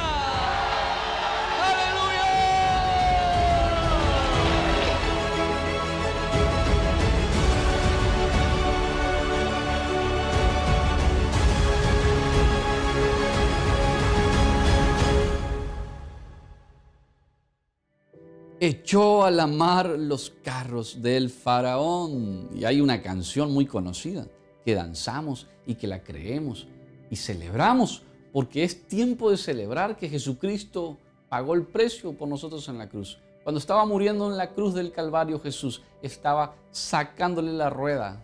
Echó 18.67 19.23
a 19.23 19.31
la 19.31 19.47
mar 19.47 19.87
los 19.97 20.33
carros 20.43 21.01
del 21.01 21.29
faraón. 21.29 22.49
Y 22.53 22.65
hay 22.65 22.81
una 22.81 23.01
canción 23.01 23.51
muy 23.51 23.65
conocida 23.65 24.27
que 24.65 24.75
danzamos 24.75 25.47
y 25.65 25.75
que 25.75 25.87
la 25.87 26.03
creemos 26.03 26.67
y 27.09 27.15
celebramos 27.15 28.03
porque 28.33 28.63
es 28.63 28.87
tiempo 28.87 29.31
de 29.31 29.37
celebrar 29.37 29.97
que 29.97 30.09
Jesucristo 30.09 30.97
pagó 31.29 31.53
el 31.55 31.63
precio 31.63 32.13
por 32.13 32.27
nosotros 32.27 32.67
en 32.69 32.77
la 32.77 32.89
cruz. 32.89 33.19
Cuando 33.43 33.59
estaba 33.59 33.85
muriendo 33.85 34.29
en 34.29 34.37
la 34.37 34.49
cruz 34.49 34.73
del 34.73 34.91
Calvario, 34.91 35.39
Jesús 35.39 35.81
estaba 36.01 36.55
sacándole 36.71 37.53
la 37.53 37.69
rueda 37.69 38.23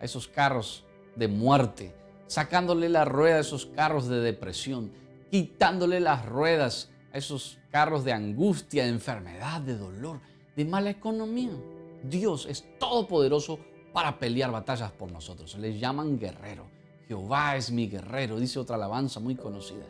a 0.00 0.04
esos 0.04 0.26
carros 0.26 0.84
de 1.14 1.28
muerte, 1.28 1.94
sacándole 2.26 2.88
la 2.88 3.04
rueda 3.04 3.36
a 3.36 3.40
esos 3.40 3.66
carros 3.66 4.08
de 4.08 4.20
depresión, 4.20 4.90
quitándole 5.30 6.00
las 6.00 6.26
ruedas 6.26 6.88
a 7.12 7.18
esos 7.18 7.58
carros 7.70 8.04
de 8.04 8.12
angustia, 8.12 8.84
de 8.84 8.90
enfermedad, 8.90 9.60
de 9.60 9.76
dolor, 9.76 10.20
de 10.56 10.64
mala 10.64 10.90
economía. 10.90 11.52
Dios 12.02 12.46
es 12.46 12.64
todopoderoso 12.78 13.58
para 13.92 14.18
pelear 14.18 14.50
batallas 14.50 14.90
por 14.92 15.10
nosotros. 15.12 15.56
Les 15.58 15.78
llaman 15.78 16.18
guerrero. 16.18 16.66
Jehová 17.06 17.56
es 17.56 17.70
mi 17.70 17.88
guerrero, 17.88 18.38
dice 18.38 18.58
otra 18.58 18.76
alabanza 18.76 19.20
muy 19.20 19.34
conocida. 19.34 19.84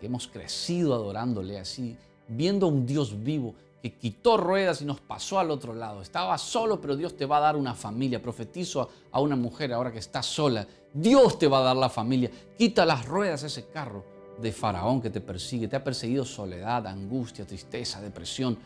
Que 0.00 0.06
hemos 0.06 0.26
crecido 0.26 0.94
adorándole 0.94 1.58
así, 1.58 1.96
viendo 2.28 2.66
a 2.66 2.68
un 2.70 2.86
Dios 2.86 3.22
vivo 3.22 3.54
que 3.82 3.94
quitó 3.98 4.36
ruedas 4.36 4.80
y 4.80 4.84
nos 4.84 5.00
pasó 5.00 5.40
al 5.40 5.50
otro 5.50 5.74
lado. 5.74 6.02
Estaba 6.02 6.38
solo, 6.38 6.80
pero 6.80 6.96
Dios 6.96 7.16
te 7.16 7.26
va 7.26 7.38
a 7.38 7.40
dar 7.40 7.56
una 7.56 7.74
familia. 7.74 8.22
Profetizo 8.22 8.88
a 9.10 9.20
una 9.20 9.34
mujer 9.34 9.72
ahora 9.72 9.92
que 9.92 9.98
está 9.98 10.22
sola. 10.22 10.66
Dios 10.94 11.38
te 11.38 11.48
va 11.48 11.58
a 11.58 11.62
dar 11.62 11.76
la 11.76 11.88
familia. 11.88 12.30
Quita 12.56 12.86
las 12.86 13.04
ruedas 13.06 13.42
a 13.42 13.48
ese 13.48 13.66
carro 13.66 14.11
de 14.40 14.52
Faraón 14.52 15.00
que 15.00 15.10
te 15.10 15.20
persigue. 15.20 15.68
Te 15.68 15.76
ha 15.76 15.84
perseguido 15.84 16.24
soledad, 16.24 16.86
angustia, 16.86 17.46
tristeza, 17.46 18.00
depresión, 18.00 18.58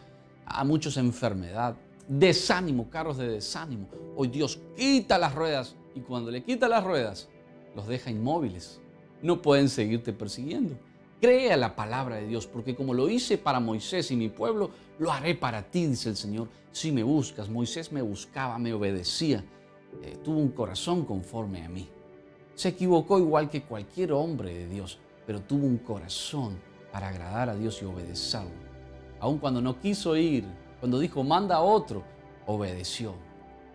a 0.44 0.64
muchos 0.64 0.96
enfermedad, 0.96 1.76
desánimo, 2.08 2.88
carros 2.88 3.18
de 3.18 3.28
desánimo. 3.28 3.88
Hoy 4.16 4.28
Dios 4.28 4.58
quita 4.76 5.18
las 5.18 5.34
ruedas 5.34 5.74
y 5.94 6.00
cuando 6.00 6.30
le 6.30 6.42
quita 6.42 6.68
las 6.68 6.84
ruedas, 6.84 7.28
los 7.74 7.86
deja 7.86 8.10
inmóviles. 8.10 8.80
No 9.22 9.42
pueden 9.42 9.68
seguirte 9.68 10.12
persiguiendo. 10.12 10.76
Cree 11.20 11.52
a 11.52 11.56
la 11.56 11.74
palabra 11.74 12.16
de 12.16 12.26
Dios, 12.26 12.46
porque 12.46 12.76
como 12.76 12.92
lo 12.92 13.08
hice 13.08 13.38
para 13.38 13.58
Moisés 13.58 14.10
y 14.10 14.16
mi 14.16 14.28
pueblo, 14.28 14.70
lo 14.98 15.10
haré 15.10 15.34
para 15.34 15.62
ti, 15.62 15.86
dice 15.86 16.10
el 16.10 16.16
Señor. 16.16 16.48
Si 16.72 16.92
me 16.92 17.02
buscas, 17.02 17.48
Moisés 17.48 17.90
me 17.90 18.02
buscaba, 18.02 18.58
me 18.58 18.74
obedecía, 18.74 19.42
eh, 20.02 20.18
tuvo 20.22 20.38
un 20.38 20.50
corazón 20.50 21.06
conforme 21.06 21.64
a 21.64 21.68
mí. 21.70 21.88
Se 22.54 22.68
equivocó 22.68 23.18
igual 23.18 23.48
que 23.48 23.62
cualquier 23.62 24.12
hombre 24.12 24.52
de 24.52 24.66
Dios, 24.68 24.98
pero 25.26 25.40
tuvo 25.40 25.66
un 25.66 25.78
corazón 25.78 26.58
para 26.92 27.08
agradar 27.08 27.50
a 27.50 27.56
Dios 27.56 27.80
y 27.82 27.84
obedecerlo. 27.84 28.66
Aun 29.20 29.38
cuando 29.38 29.60
no 29.60 29.78
quiso 29.80 30.16
ir, 30.16 30.44
cuando 30.80 30.98
dijo, 30.98 31.24
manda 31.24 31.56
a 31.56 31.60
otro, 31.60 32.02
obedeció 32.46 33.14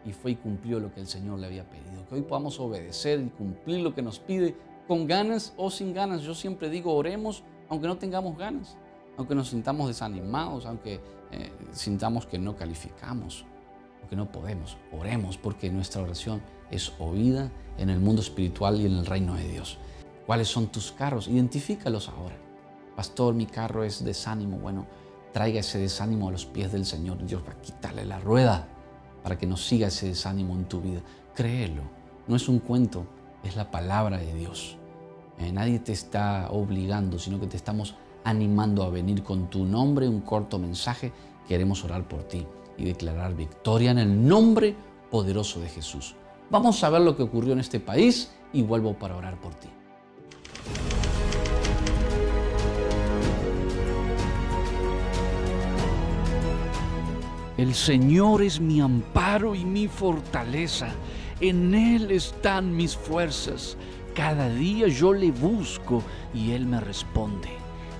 y 0.05 0.13
fue 0.13 0.31
y 0.31 0.35
cumplió 0.35 0.79
lo 0.79 0.93
que 0.93 1.01
el 1.01 1.07
Señor 1.07 1.39
le 1.39 1.47
había 1.47 1.69
pedido. 1.69 2.07
Que 2.07 2.15
hoy 2.15 2.21
podamos 2.21 2.59
obedecer 2.59 3.19
y 3.19 3.29
cumplir 3.29 3.81
lo 3.81 3.93
que 3.93 4.01
nos 4.01 4.19
pide 4.19 4.55
con 4.87 5.07
ganas 5.07 5.53
o 5.57 5.69
sin 5.69 5.93
ganas. 5.93 6.21
Yo 6.21 6.33
siempre 6.33 6.69
digo, 6.69 6.93
oremos 6.93 7.43
aunque 7.69 7.87
no 7.87 7.97
tengamos 7.97 8.37
ganas, 8.37 8.75
aunque 9.17 9.33
nos 9.33 9.49
sintamos 9.49 9.87
desanimados, 9.87 10.65
aunque 10.65 10.99
eh, 11.31 11.51
sintamos 11.71 12.25
que 12.25 12.37
no 12.37 12.57
calificamos, 12.57 13.45
aunque 14.01 14.17
no 14.17 14.29
podemos. 14.29 14.77
Oremos 14.91 15.37
porque 15.37 15.69
nuestra 15.69 16.01
oración 16.01 16.41
es 16.69 16.91
oída 16.99 17.49
en 17.77 17.89
el 17.89 17.99
mundo 17.99 18.21
espiritual 18.21 18.81
y 18.81 18.85
en 18.85 18.93
el 18.93 19.05
reino 19.05 19.35
de 19.35 19.47
Dios. 19.47 19.77
¿Cuáles 20.31 20.47
son 20.47 20.67
tus 20.67 20.93
carros? 20.93 21.27
Identifícalos 21.27 22.07
ahora. 22.07 22.37
Pastor, 22.95 23.33
mi 23.33 23.47
carro 23.47 23.83
es 23.83 24.01
desánimo. 24.01 24.59
Bueno, 24.59 24.87
traiga 25.33 25.59
ese 25.59 25.77
desánimo 25.77 26.29
a 26.29 26.31
los 26.31 26.45
pies 26.45 26.71
del 26.71 26.85
Señor. 26.85 27.25
Dios 27.25 27.43
va 27.45 27.51
a 27.51 27.61
quitarle 27.61 28.05
la 28.05 28.17
rueda 28.17 28.65
para 29.23 29.37
que 29.37 29.45
no 29.45 29.57
siga 29.57 29.87
ese 29.87 30.07
desánimo 30.07 30.55
en 30.55 30.69
tu 30.69 30.79
vida. 30.79 31.01
Créelo. 31.35 31.81
No 32.29 32.37
es 32.37 32.47
un 32.47 32.59
cuento, 32.59 33.05
es 33.43 33.57
la 33.57 33.71
palabra 33.71 34.19
de 34.19 34.33
Dios. 34.33 34.77
Eh, 35.37 35.51
nadie 35.51 35.79
te 35.79 35.91
está 35.91 36.47
obligando, 36.49 37.19
sino 37.19 37.37
que 37.37 37.47
te 37.47 37.57
estamos 37.57 37.95
animando 38.23 38.83
a 38.83 38.89
venir 38.89 39.23
con 39.23 39.49
tu 39.49 39.65
nombre, 39.65 40.07
un 40.07 40.21
corto 40.21 40.57
mensaje. 40.59 41.11
Queremos 41.45 41.83
orar 41.83 42.07
por 42.07 42.23
ti 42.23 42.47
y 42.77 42.85
declarar 42.85 43.35
victoria 43.35 43.91
en 43.91 43.97
el 43.97 44.25
nombre 44.25 44.77
poderoso 45.09 45.59
de 45.59 45.67
Jesús. 45.67 46.15
Vamos 46.49 46.81
a 46.85 46.89
ver 46.89 47.01
lo 47.01 47.17
que 47.17 47.23
ocurrió 47.23 47.51
en 47.51 47.59
este 47.59 47.81
país 47.81 48.31
y 48.53 48.61
vuelvo 48.61 48.97
para 48.97 49.17
orar 49.17 49.37
por 49.41 49.55
ti. 49.55 49.67
El 57.61 57.75
Señor 57.75 58.41
es 58.41 58.59
mi 58.59 58.81
amparo 58.81 59.53
y 59.53 59.63
mi 59.63 59.87
fortaleza. 59.87 60.95
En 61.39 61.75
Él 61.75 62.09
están 62.09 62.75
mis 62.75 62.95
fuerzas. 62.95 63.77
Cada 64.15 64.49
día 64.49 64.87
yo 64.87 65.13
le 65.13 65.29
busco 65.29 66.01
y 66.33 66.53
Él 66.53 66.65
me 66.65 66.81
responde. 66.81 67.49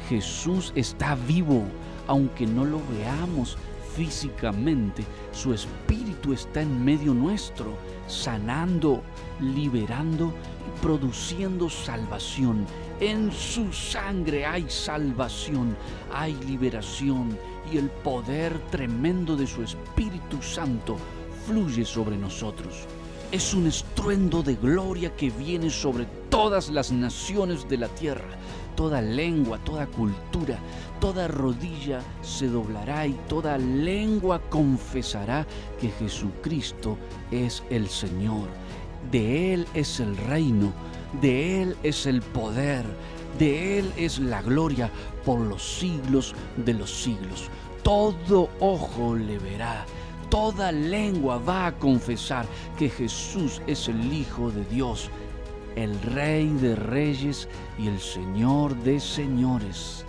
Jesús 0.09 0.73
está 0.75 1.13
vivo, 1.13 1.61
aunque 2.07 2.47
no 2.47 2.65
lo 2.65 2.81
veamos 2.89 3.55
físicamente. 3.95 5.03
Su 5.31 5.53
espíritu 5.53 6.33
está 6.33 6.63
en 6.63 6.83
medio 6.83 7.13
nuestro, 7.13 7.77
sanando, 8.07 9.03
liberando 9.39 10.33
y 10.65 10.81
produciendo 10.81 11.69
salvación. 11.69 12.65
En 12.99 13.31
su 13.31 13.71
sangre 13.71 14.43
hay 14.43 14.67
salvación, 14.67 15.77
hay 16.11 16.33
liberación 16.47 17.37
y 17.71 17.77
el 17.77 17.89
poder 17.89 18.57
tremendo 18.69 19.35
de 19.35 19.47
su 19.47 19.63
Espíritu 19.63 20.41
Santo 20.41 20.97
fluye 21.45 21.85
sobre 21.85 22.17
nosotros. 22.17 22.85
Es 23.31 23.53
un 23.53 23.67
estruendo 23.67 24.43
de 24.43 24.55
gloria 24.55 25.15
que 25.15 25.29
viene 25.29 25.69
sobre 25.69 26.05
todas 26.29 26.69
las 26.69 26.91
naciones 26.91 27.67
de 27.69 27.77
la 27.77 27.87
tierra. 27.87 28.27
Toda 28.75 29.01
lengua, 29.01 29.57
toda 29.59 29.85
cultura, 29.87 30.57
toda 30.99 31.27
rodilla 31.27 32.01
se 32.21 32.47
doblará 32.47 33.07
y 33.07 33.13
toda 33.27 33.57
lengua 33.57 34.41
confesará 34.49 35.45
que 35.79 35.89
Jesucristo 35.89 36.97
es 37.31 37.63
el 37.69 37.87
Señor. 37.87 38.47
De 39.11 39.53
Él 39.53 39.67
es 39.73 39.99
el 39.99 40.15
reino, 40.17 40.71
de 41.21 41.61
Él 41.61 41.77
es 41.83 42.05
el 42.05 42.21
poder, 42.21 42.85
de 43.37 43.79
Él 43.79 43.91
es 43.97 44.19
la 44.19 44.41
gloria 44.41 44.89
por 45.25 45.39
los 45.39 45.63
siglos 45.63 46.33
de 46.57 46.73
los 46.73 46.91
siglos. 46.91 47.49
Todo 47.83 48.49
ojo 48.59 49.15
le 49.15 49.37
verá, 49.39 49.85
toda 50.29 50.71
lengua 50.71 51.37
va 51.37 51.67
a 51.67 51.71
confesar 51.73 52.45
que 52.77 52.89
Jesús 52.89 53.61
es 53.67 53.87
el 53.87 54.13
Hijo 54.13 54.51
de 54.51 54.63
Dios, 54.65 55.09
el 55.75 55.99
Rey 56.01 56.47
de 56.47 56.75
Reyes 56.75 57.47
y 57.77 57.87
el 57.87 57.99
Señor 57.99 58.75
de 58.83 58.99
Señores. 58.99 60.05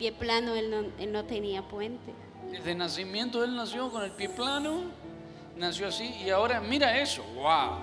Pie 0.00 0.12
plano, 0.12 0.54
él 0.54 0.70
no, 0.70 0.78
él 0.98 1.12
no 1.12 1.26
tenía 1.26 1.60
puente. 1.60 2.14
Desde 2.50 2.74
nacimiento 2.74 3.44
él 3.44 3.54
nació 3.54 3.90
con 3.90 4.02
el 4.02 4.10
pie 4.12 4.30
plano, 4.30 4.84
nació 5.58 5.88
así 5.88 6.14
y 6.24 6.30
ahora 6.30 6.58
mira 6.58 6.98
eso, 6.98 7.22
wow. 7.34 7.76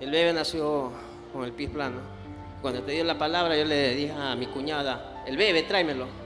El 0.00 0.10
bebé 0.10 0.32
nació 0.32 0.90
con 1.34 1.44
el 1.44 1.52
pie 1.52 1.68
plano. 1.68 2.00
Cuando 2.62 2.82
te 2.82 2.92
dio 2.92 3.04
la 3.04 3.18
palabra, 3.18 3.58
yo 3.58 3.66
le 3.66 3.94
dije 3.94 4.12
a 4.12 4.34
mi 4.36 4.46
cuñada, 4.46 5.22
el 5.26 5.36
bebé, 5.36 5.64
tráemelo. 5.64 6.17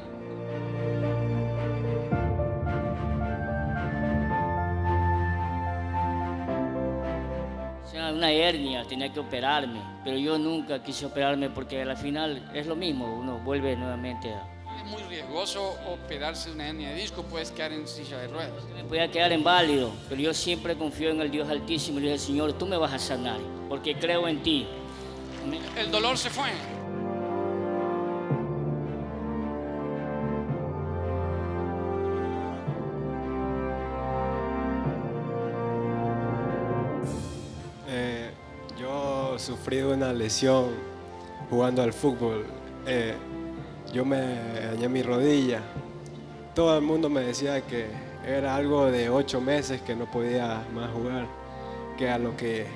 Hernia, 8.55 8.85
tenía 8.85 9.13
que 9.13 9.21
operarme, 9.21 9.81
pero 10.05 10.17
yo 10.17 10.39
nunca 10.39 10.83
quise 10.83 11.07
operarme 11.07 11.51
porque 11.51 11.83
al 11.83 11.97
final 11.97 12.51
es 12.55 12.67
lo 12.67 12.77
mismo, 12.77 13.07
uno 13.07 13.39
vuelve 13.39 13.77
nuevamente 13.77 14.33
a... 14.33 14.47
Es 14.77 14.85
muy 14.91 15.03
riesgoso 15.03 15.77
operarse 15.87 16.51
una 16.51 16.69
hernia 16.69 16.91
de 16.91 16.97
disco, 16.97 17.23
puedes 17.23 17.51
quedar 17.51 17.73
en 17.73 17.87
silla 17.87 18.19
de 18.19 18.29
ruedas. 18.29 18.65
Me 18.75 18.85
podía 18.85 19.11
quedar 19.11 19.33
inválido, 19.33 19.93
pero 20.09 20.21
yo 20.21 20.35
siempre 20.35 20.77
confío 20.77 21.11
en 21.11 21.21
el 21.21 21.31
Dios 21.31 21.49
Altísimo 21.49 21.99
y 21.99 22.03
le 22.03 22.13
dije, 22.13 22.19
Señor, 22.19 22.53
tú 22.55 22.67
me 22.67 22.77
vas 22.77 22.93
a 22.93 22.99
sanar, 22.99 23.39
porque 23.69 23.95
creo 23.95 24.29
en 24.29 24.43
ti. 24.43 24.67
El 25.77 25.91
dolor 25.91 26.17
se 26.17 26.31
fue. 26.31 26.51
Sufrí 39.73 39.83
una 39.83 40.13
lesión 40.13 40.67
jugando 41.49 41.83
al 41.83 41.93
fútbol. 41.95 42.45
Eh, 42.87 43.15
yo 43.93 44.05
me 44.05 44.19
dañé 44.71 44.89
mi 44.89 45.03
rodilla. 45.03 45.63
Todo 46.55 46.77
el 46.77 46.83
mundo 46.83 47.09
me 47.09 47.23
decía 47.23 47.63
que 47.63 47.87
era 48.27 48.55
algo 48.55 48.91
de 48.91 49.09
ocho 49.09 49.41
meses 49.41 49.81
que 49.81 49.95
no 49.95 50.11
podía 50.11 50.63
más 50.75 50.91
jugar, 50.91 51.27
que 51.97 52.11
a 52.11 52.19
lo 52.19 52.37
que 52.37 52.67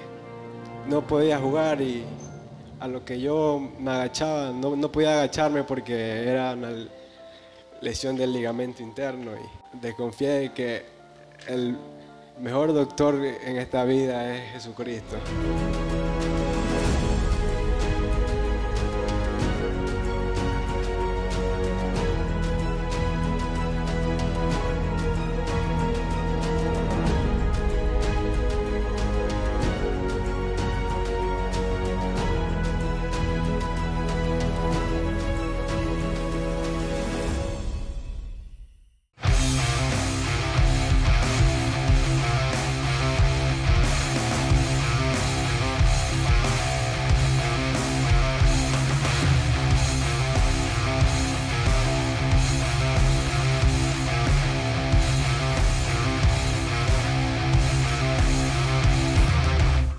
no 0.88 1.06
podía 1.06 1.38
jugar 1.38 1.82
y 1.82 2.04
a 2.80 2.88
lo 2.88 3.04
que 3.04 3.20
yo 3.20 3.60
me 3.78 3.90
agachaba, 3.90 4.50
no, 4.52 4.74
no 4.74 4.90
podía 4.90 5.18
agacharme 5.18 5.64
porque 5.64 6.26
era 6.26 6.54
una 6.54 6.70
lesión 7.82 8.16
del 8.16 8.32
ligamento 8.32 8.82
interno 8.82 9.32
y 9.32 9.78
desconfié 9.80 10.28
de 10.30 10.52
que 10.54 10.86
el 11.46 11.76
mejor 12.40 12.72
doctor 12.72 13.16
en 13.16 13.56
esta 13.58 13.84
vida 13.84 14.34
es 14.34 14.52
Jesucristo. 14.52 15.16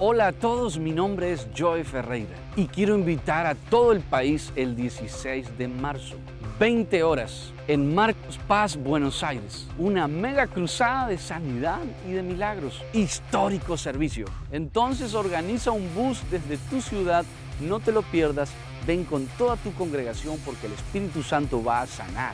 Hola 0.09 0.27
a 0.27 0.31
todos, 0.31 0.79
mi 0.79 0.91
nombre 0.91 1.33
es 1.33 1.49
Joy 1.53 1.83
Ferreira 1.83 2.33
y 2.55 2.67
quiero 2.67 2.95
invitar 2.95 3.45
a 3.45 3.55
todo 3.55 3.91
el 3.91 3.99
país 3.99 4.53
el 4.55 4.73
16 4.73 5.57
de 5.57 5.67
marzo, 5.67 6.15
20 6.61 7.03
horas, 7.03 7.51
en 7.67 7.93
Marcos 7.93 8.39
Paz, 8.47 8.77
Buenos 8.77 9.21
Aires, 9.21 9.67
una 9.77 10.07
mega 10.07 10.47
cruzada 10.47 11.09
de 11.09 11.17
sanidad 11.17 11.81
y 12.07 12.13
de 12.13 12.23
milagros, 12.23 12.81
histórico 12.93 13.75
servicio. 13.75 14.27
Entonces 14.49 15.13
organiza 15.13 15.71
un 15.71 15.93
bus 15.93 16.21
desde 16.31 16.55
tu 16.69 16.81
ciudad, 16.81 17.25
no 17.59 17.81
te 17.81 17.91
lo 17.91 18.01
pierdas, 18.01 18.49
ven 18.87 19.03
con 19.03 19.25
toda 19.37 19.57
tu 19.57 19.73
congregación 19.73 20.37
porque 20.45 20.67
el 20.67 20.71
Espíritu 20.71 21.21
Santo 21.21 21.61
va 21.61 21.81
a 21.81 21.85
sanar, 21.85 22.31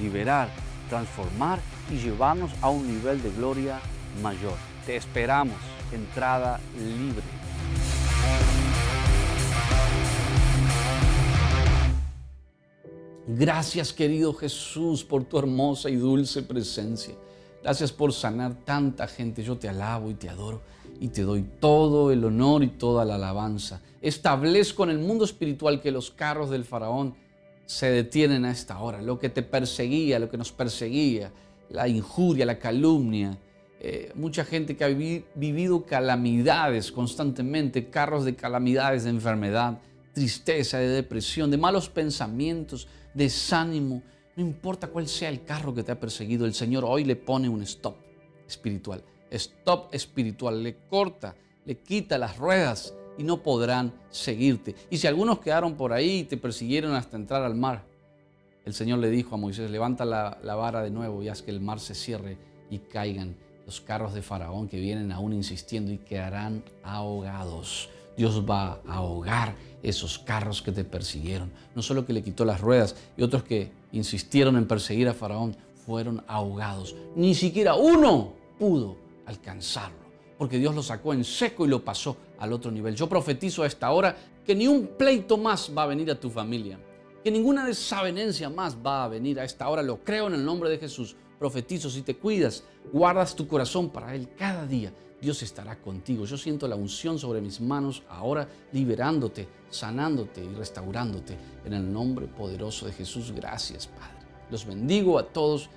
liberar, 0.00 0.48
transformar 0.88 1.58
y 1.90 1.96
llevarnos 1.96 2.52
a 2.62 2.70
un 2.70 2.86
nivel 2.86 3.20
de 3.20 3.32
gloria 3.32 3.80
mayor. 4.22 4.54
Te 4.86 4.94
esperamos, 4.94 5.56
entrada 5.92 6.60
libre. 6.76 7.22
Gracias 13.28 13.92
querido 13.92 14.32
Jesús 14.34 15.02
por 15.02 15.24
tu 15.24 15.38
hermosa 15.38 15.90
y 15.90 15.96
dulce 15.96 16.42
presencia. 16.42 17.14
Gracias 17.62 17.90
por 17.90 18.12
sanar 18.12 18.54
tanta 18.64 19.08
gente. 19.08 19.42
Yo 19.42 19.58
te 19.58 19.68
alabo 19.68 20.10
y 20.10 20.14
te 20.14 20.28
adoro 20.28 20.62
y 21.00 21.08
te 21.08 21.22
doy 21.22 21.42
todo 21.42 22.12
el 22.12 22.24
honor 22.24 22.62
y 22.62 22.68
toda 22.68 23.04
la 23.04 23.16
alabanza. 23.16 23.82
Establezco 24.00 24.84
en 24.84 24.90
el 24.90 24.98
mundo 24.98 25.24
espiritual 25.24 25.80
que 25.80 25.90
los 25.90 26.10
carros 26.10 26.50
del 26.50 26.64
faraón 26.64 27.16
se 27.64 27.90
detienen 27.90 28.44
a 28.44 28.52
esta 28.52 28.78
hora. 28.78 29.02
Lo 29.02 29.18
que 29.18 29.28
te 29.28 29.42
perseguía, 29.42 30.20
lo 30.20 30.30
que 30.30 30.38
nos 30.38 30.52
perseguía, 30.52 31.32
la 31.68 31.88
injuria, 31.88 32.46
la 32.46 32.60
calumnia, 32.60 33.36
eh, 33.80 34.10
mucha 34.14 34.44
gente 34.44 34.76
que 34.76 34.84
ha 34.84 34.88
vivi- 34.88 35.24
vivido 35.34 35.84
calamidades 35.84 36.90
constantemente, 36.92 37.90
carros 37.90 38.24
de 38.24 38.34
calamidades, 38.34 39.04
de 39.04 39.10
enfermedad, 39.10 39.78
tristeza, 40.12 40.78
de 40.78 40.88
depresión, 40.88 41.50
de 41.50 41.58
malos 41.58 41.88
pensamientos, 41.88 42.88
desánimo. 43.14 44.02
No 44.34 44.42
importa 44.42 44.88
cuál 44.88 45.08
sea 45.08 45.28
el 45.28 45.44
carro 45.44 45.74
que 45.74 45.82
te 45.82 45.92
ha 45.92 46.00
perseguido, 46.00 46.46
el 46.46 46.54
Señor 46.54 46.84
hoy 46.86 47.04
le 47.04 47.16
pone 47.16 47.48
un 47.48 47.62
stop 47.62 47.96
espiritual. 48.46 49.02
Stop 49.30 49.94
espiritual, 49.94 50.62
le 50.62 50.76
corta, 50.88 51.34
le 51.64 51.78
quita 51.78 52.16
las 52.16 52.36
ruedas 52.36 52.94
y 53.18 53.24
no 53.24 53.42
podrán 53.42 53.92
seguirte. 54.10 54.74
Y 54.90 54.98
si 54.98 55.06
algunos 55.06 55.40
quedaron 55.40 55.74
por 55.74 55.92
ahí 55.92 56.20
y 56.20 56.24
te 56.24 56.36
persiguieron 56.36 56.94
hasta 56.94 57.16
entrar 57.16 57.42
al 57.42 57.54
mar, 57.54 57.84
el 58.64 58.74
Señor 58.74 58.98
le 58.98 59.10
dijo 59.10 59.34
a 59.34 59.38
Moisés, 59.38 59.70
levanta 59.70 60.04
la, 60.04 60.38
la 60.42 60.54
vara 60.54 60.82
de 60.82 60.90
nuevo 60.90 61.22
y 61.22 61.28
haz 61.28 61.42
que 61.42 61.50
el 61.50 61.60
mar 61.60 61.80
se 61.80 61.94
cierre 61.94 62.36
y 62.70 62.78
caigan 62.78 63.36
los 63.66 63.80
carros 63.80 64.14
de 64.14 64.22
Faraón 64.22 64.68
que 64.68 64.78
vienen 64.78 65.10
aún 65.12 65.32
insistiendo 65.32 65.92
y 65.92 65.98
quedarán 65.98 66.62
ahogados. 66.84 67.90
Dios 68.16 68.48
va 68.48 68.80
a 68.86 68.94
ahogar 68.94 69.54
esos 69.82 70.18
carros 70.18 70.62
que 70.62 70.72
te 70.72 70.84
persiguieron. 70.84 71.50
No 71.74 71.82
solo 71.82 72.06
que 72.06 72.12
le 72.12 72.22
quitó 72.22 72.44
las 72.44 72.60
ruedas 72.60 72.96
y 73.16 73.22
otros 73.22 73.42
que 73.42 73.70
insistieron 73.92 74.56
en 74.56 74.66
perseguir 74.66 75.08
a 75.08 75.14
Faraón 75.14 75.56
fueron 75.84 76.22
ahogados. 76.26 76.94
Ni 77.14 77.34
siquiera 77.34 77.74
uno 77.74 78.32
pudo 78.58 78.96
alcanzarlo, 79.26 79.98
porque 80.38 80.58
Dios 80.58 80.74
lo 80.74 80.82
sacó 80.82 81.12
en 81.12 81.24
seco 81.24 81.66
y 81.66 81.68
lo 81.68 81.84
pasó 81.84 82.16
al 82.38 82.52
otro 82.52 82.70
nivel. 82.70 82.94
Yo 82.94 83.08
profetizo 83.08 83.64
a 83.64 83.66
esta 83.66 83.90
hora 83.90 84.16
que 84.44 84.54
ni 84.54 84.66
un 84.66 84.86
pleito 84.86 85.36
más 85.36 85.70
va 85.76 85.82
a 85.82 85.86
venir 85.86 86.10
a 86.10 86.18
tu 86.18 86.30
familia, 86.30 86.78
que 87.22 87.30
ninguna 87.30 87.66
desavenencia 87.66 88.48
más 88.48 88.76
va 88.76 89.04
a 89.04 89.08
venir 89.08 89.40
a 89.40 89.44
esta 89.44 89.68
hora. 89.68 89.82
Lo 89.82 89.98
creo 89.98 90.28
en 90.28 90.34
el 90.34 90.44
nombre 90.44 90.70
de 90.70 90.78
Jesús. 90.78 91.16
Profetizo, 91.38 91.90
si 91.90 92.02
te 92.02 92.16
cuidas, 92.16 92.64
guardas 92.92 93.34
tu 93.34 93.46
corazón 93.46 93.90
para 93.90 94.14
Él 94.14 94.28
cada 94.36 94.66
día. 94.66 94.92
Dios 95.20 95.42
estará 95.42 95.76
contigo. 95.76 96.24
Yo 96.24 96.36
siento 96.36 96.68
la 96.68 96.76
unción 96.76 97.18
sobre 97.18 97.40
mis 97.40 97.60
manos 97.60 98.02
ahora, 98.08 98.48
liberándote, 98.72 99.48
sanándote 99.70 100.44
y 100.44 100.54
restaurándote. 100.54 101.36
En 101.64 101.72
el 101.72 101.92
nombre 101.92 102.26
poderoso 102.26 102.86
de 102.86 102.92
Jesús, 102.92 103.32
gracias 103.32 103.86
Padre. 103.86 104.16
Los 104.50 104.66
bendigo 104.66 105.18
a 105.18 105.24
todos 105.24 105.70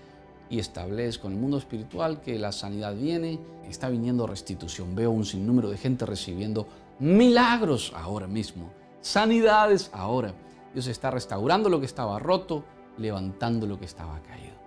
y 0.49 0.59
establezco 0.59 1.27
en 1.27 1.33
el 1.33 1.39
mundo 1.39 1.57
espiritual 1.57 2.21
que 2.21 2.37
la 2.39 2.51
sanidad 2.51 2.95
viene, 2.95 3.39
está 3.67 3.89
viniendo 3.89 4.27
restitución. 4.27 4.95
Veo 4.95 5.11
un 5.11 5.25
sinnúmero 5.25 5.69
de 5.69 5.77
gente 5.77 6.05
recibiendo 6.05 6.67
milagros 6.99 7.93
ahora 7.95 8.27
mismo, 8.27 8.69
sanidades 9.01 9.89
ahora. 9.93 10.33
Dios 10.73 10.87
está 10.87 11.11
restaurando 11.11 11.69
lo 11.69 11.79
que 11.79 11.85
estaba 11.85 12.19
roto, 12.19 12.63
levantando 12.97 13.65
lo 13.65 13.79
que 13.79 13.85
estaba 13.85 14.19
caído. 14.21 14.58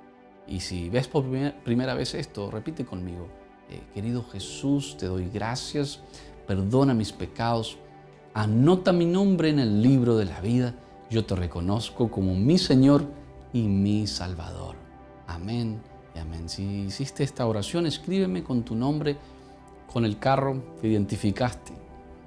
Y 0.46 0.61
si 0.61 0.90
ves 0.90 1.09
por 1.09 1.22
primer- 1.24 1.62
primera 1.62 1.94
vez 1.94 2.14
esto, 2.14 2.50
repite 2.50 2.85
conmigo, 2.85 3.28
eh, 3.70 3.81
querido 3.94 4.24
Jesús, 4.24 4.96
te 4.98 5.07
doy 5.07 5.28
gracias, 5.28 6.00
perdona 6.46 6.94
mis 6.94 7.12
pecados, 7.12 7.78
anota 8.35 8.92
mi 8.92 9.07
nombre 9.07 9.50
en 9.50 9.59
el 9.61 9.83
libro 9.83 10.16
de 10.16 10.24
la 10.26 10.40
vida, 10.40 10.74
yo 11.11 11.24
te 11.24 11.37
reconozco 11.37 12.11
como 12.11 12.35
mi 12.35 12.59
Señor 12.59 13.05
y 13.52 13.62
mi 13.62 14.07
Salvador. 14.07 14.76
Amén 15.26 15.81
Y 16.14 16.18
amén. 16.18 16.48
Si 16.48 16.62
hiciste 16.62 17.24
esta 17.24 17.46
oración, 17.46 17.87
escríbeme 17.87 18.42
con 18.44 18.64
tu 18.64 18.74
nombre, 18.74 19.16
con 19.90 20.05
el 20.05 20.18
carro 20.18 20.62
que 20.81 20.88
identificaste. 20.88 21.72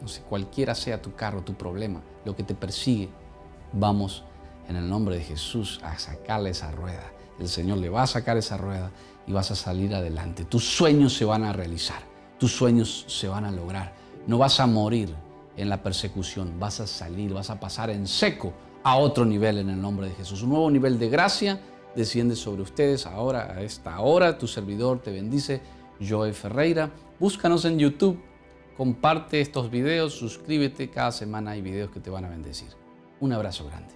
No 0.02 0.08
sé, 0.08 0.22
cualquiera 0.22 0.74
sea 0.74 1.02
tu 1.02 1.14
carro, 1.14 1.44
tu 1.44 1.54
problema, 1.54 2.02
lo 2.26 2.36
que 2.36 2.42
te 2.44 2.56
persigue. 2.56 3.10
Vamos 3.74 4.24
en 4.68 4.76
el 4.76 4.90
nombre 4.90 5.18
de 5.18 5.24
Jesús 5.24 5.80
a 5.84 6.00
sacarle 6.00 6.50
esa 6.50 6.72
rueda. 6.72 7.12
El 7.40 7.48
Señor 7.48 7.78
le 7.78 7.90
va 7.90 8.04
a 8.04 8.08
sacar 8.08 8.38
esa 8.38 8.58
rueda 8.58 8.92
y 9.28 9.32
vas 9.32 9.52
a 9.52 9.56
salir 9.56 9.94
adelante. 9.94 10.46
Tus 10.46 10.64
sueños 10.64 11.14
se 11.14 11.26
van 11.26 11.44
a 11.44 11.54
realizar, 11.54 12.02
tus 12.40 12.52
sueños 12.52 13.06
se 13.08 13.28
van 13.28 13.46
a 13.46 13.52
lograr. 13.52 13.94
No 14.28 14.38
vas 14.38 14.60
a 14.60 14.68
morir 14.68 15.14
en 15.58 15.70
la 15.70 15.82
persecución, 15.82 16.60
vas 16.60 16.80
a 16.80 16.88
salir, 16.88 17.34
vas 17.34 17.50
a 17.50 17.60
pasar 17.60 17.90
en 17.90 18.08
seco 18.08 18.54
a 18.84 18.98
otro 18.98 19.26
nivel 19.26 19.58
en 19.58 19.70
el 19.70 19.82
nombre 19.82 20.10
de 20.10 20.16
Jesús. 20.16 20.44
Un 20.44 20.50
nuevo 20.50 20.70
nivel 20.70 21.00
de 21.00 21.10
gracia 21.10 21.60
desciende 21.96 22.36
sobre 22.36 22.62
ustedes 22.62 23.06
ahora, 23.06 23.54
a 23.56 23.62
esta 23.62 24.00
hora. 24.00 24.38
Tu 24.38 24.48
servidor 24.48 25.00
te 25.02 25.12
bendice, 25.12 25.62
Joe 26.00 26.34
Ferreira. 26.34 26.92
Búscanos 27.20 27.66
en 27.66 27.80
YouTube, 27.80 28.20
comparte 28.78 29.42
estos 29.42 29.72
videos, 29.72 30.14
suscríbete. 30.14 30.90
Cada 30.90 31.12
semana 31.12 31.52
hay 31.52 31.62
videos 31.62 31.92
que 31.92 32.00
te 32.00 32.10
van 32.10 32.26
a 32.26 32.30
bendecir. 32.30 32.70
Un 33.20 33.34
abrazo 33.34 33.66
grande. 33.66 33.96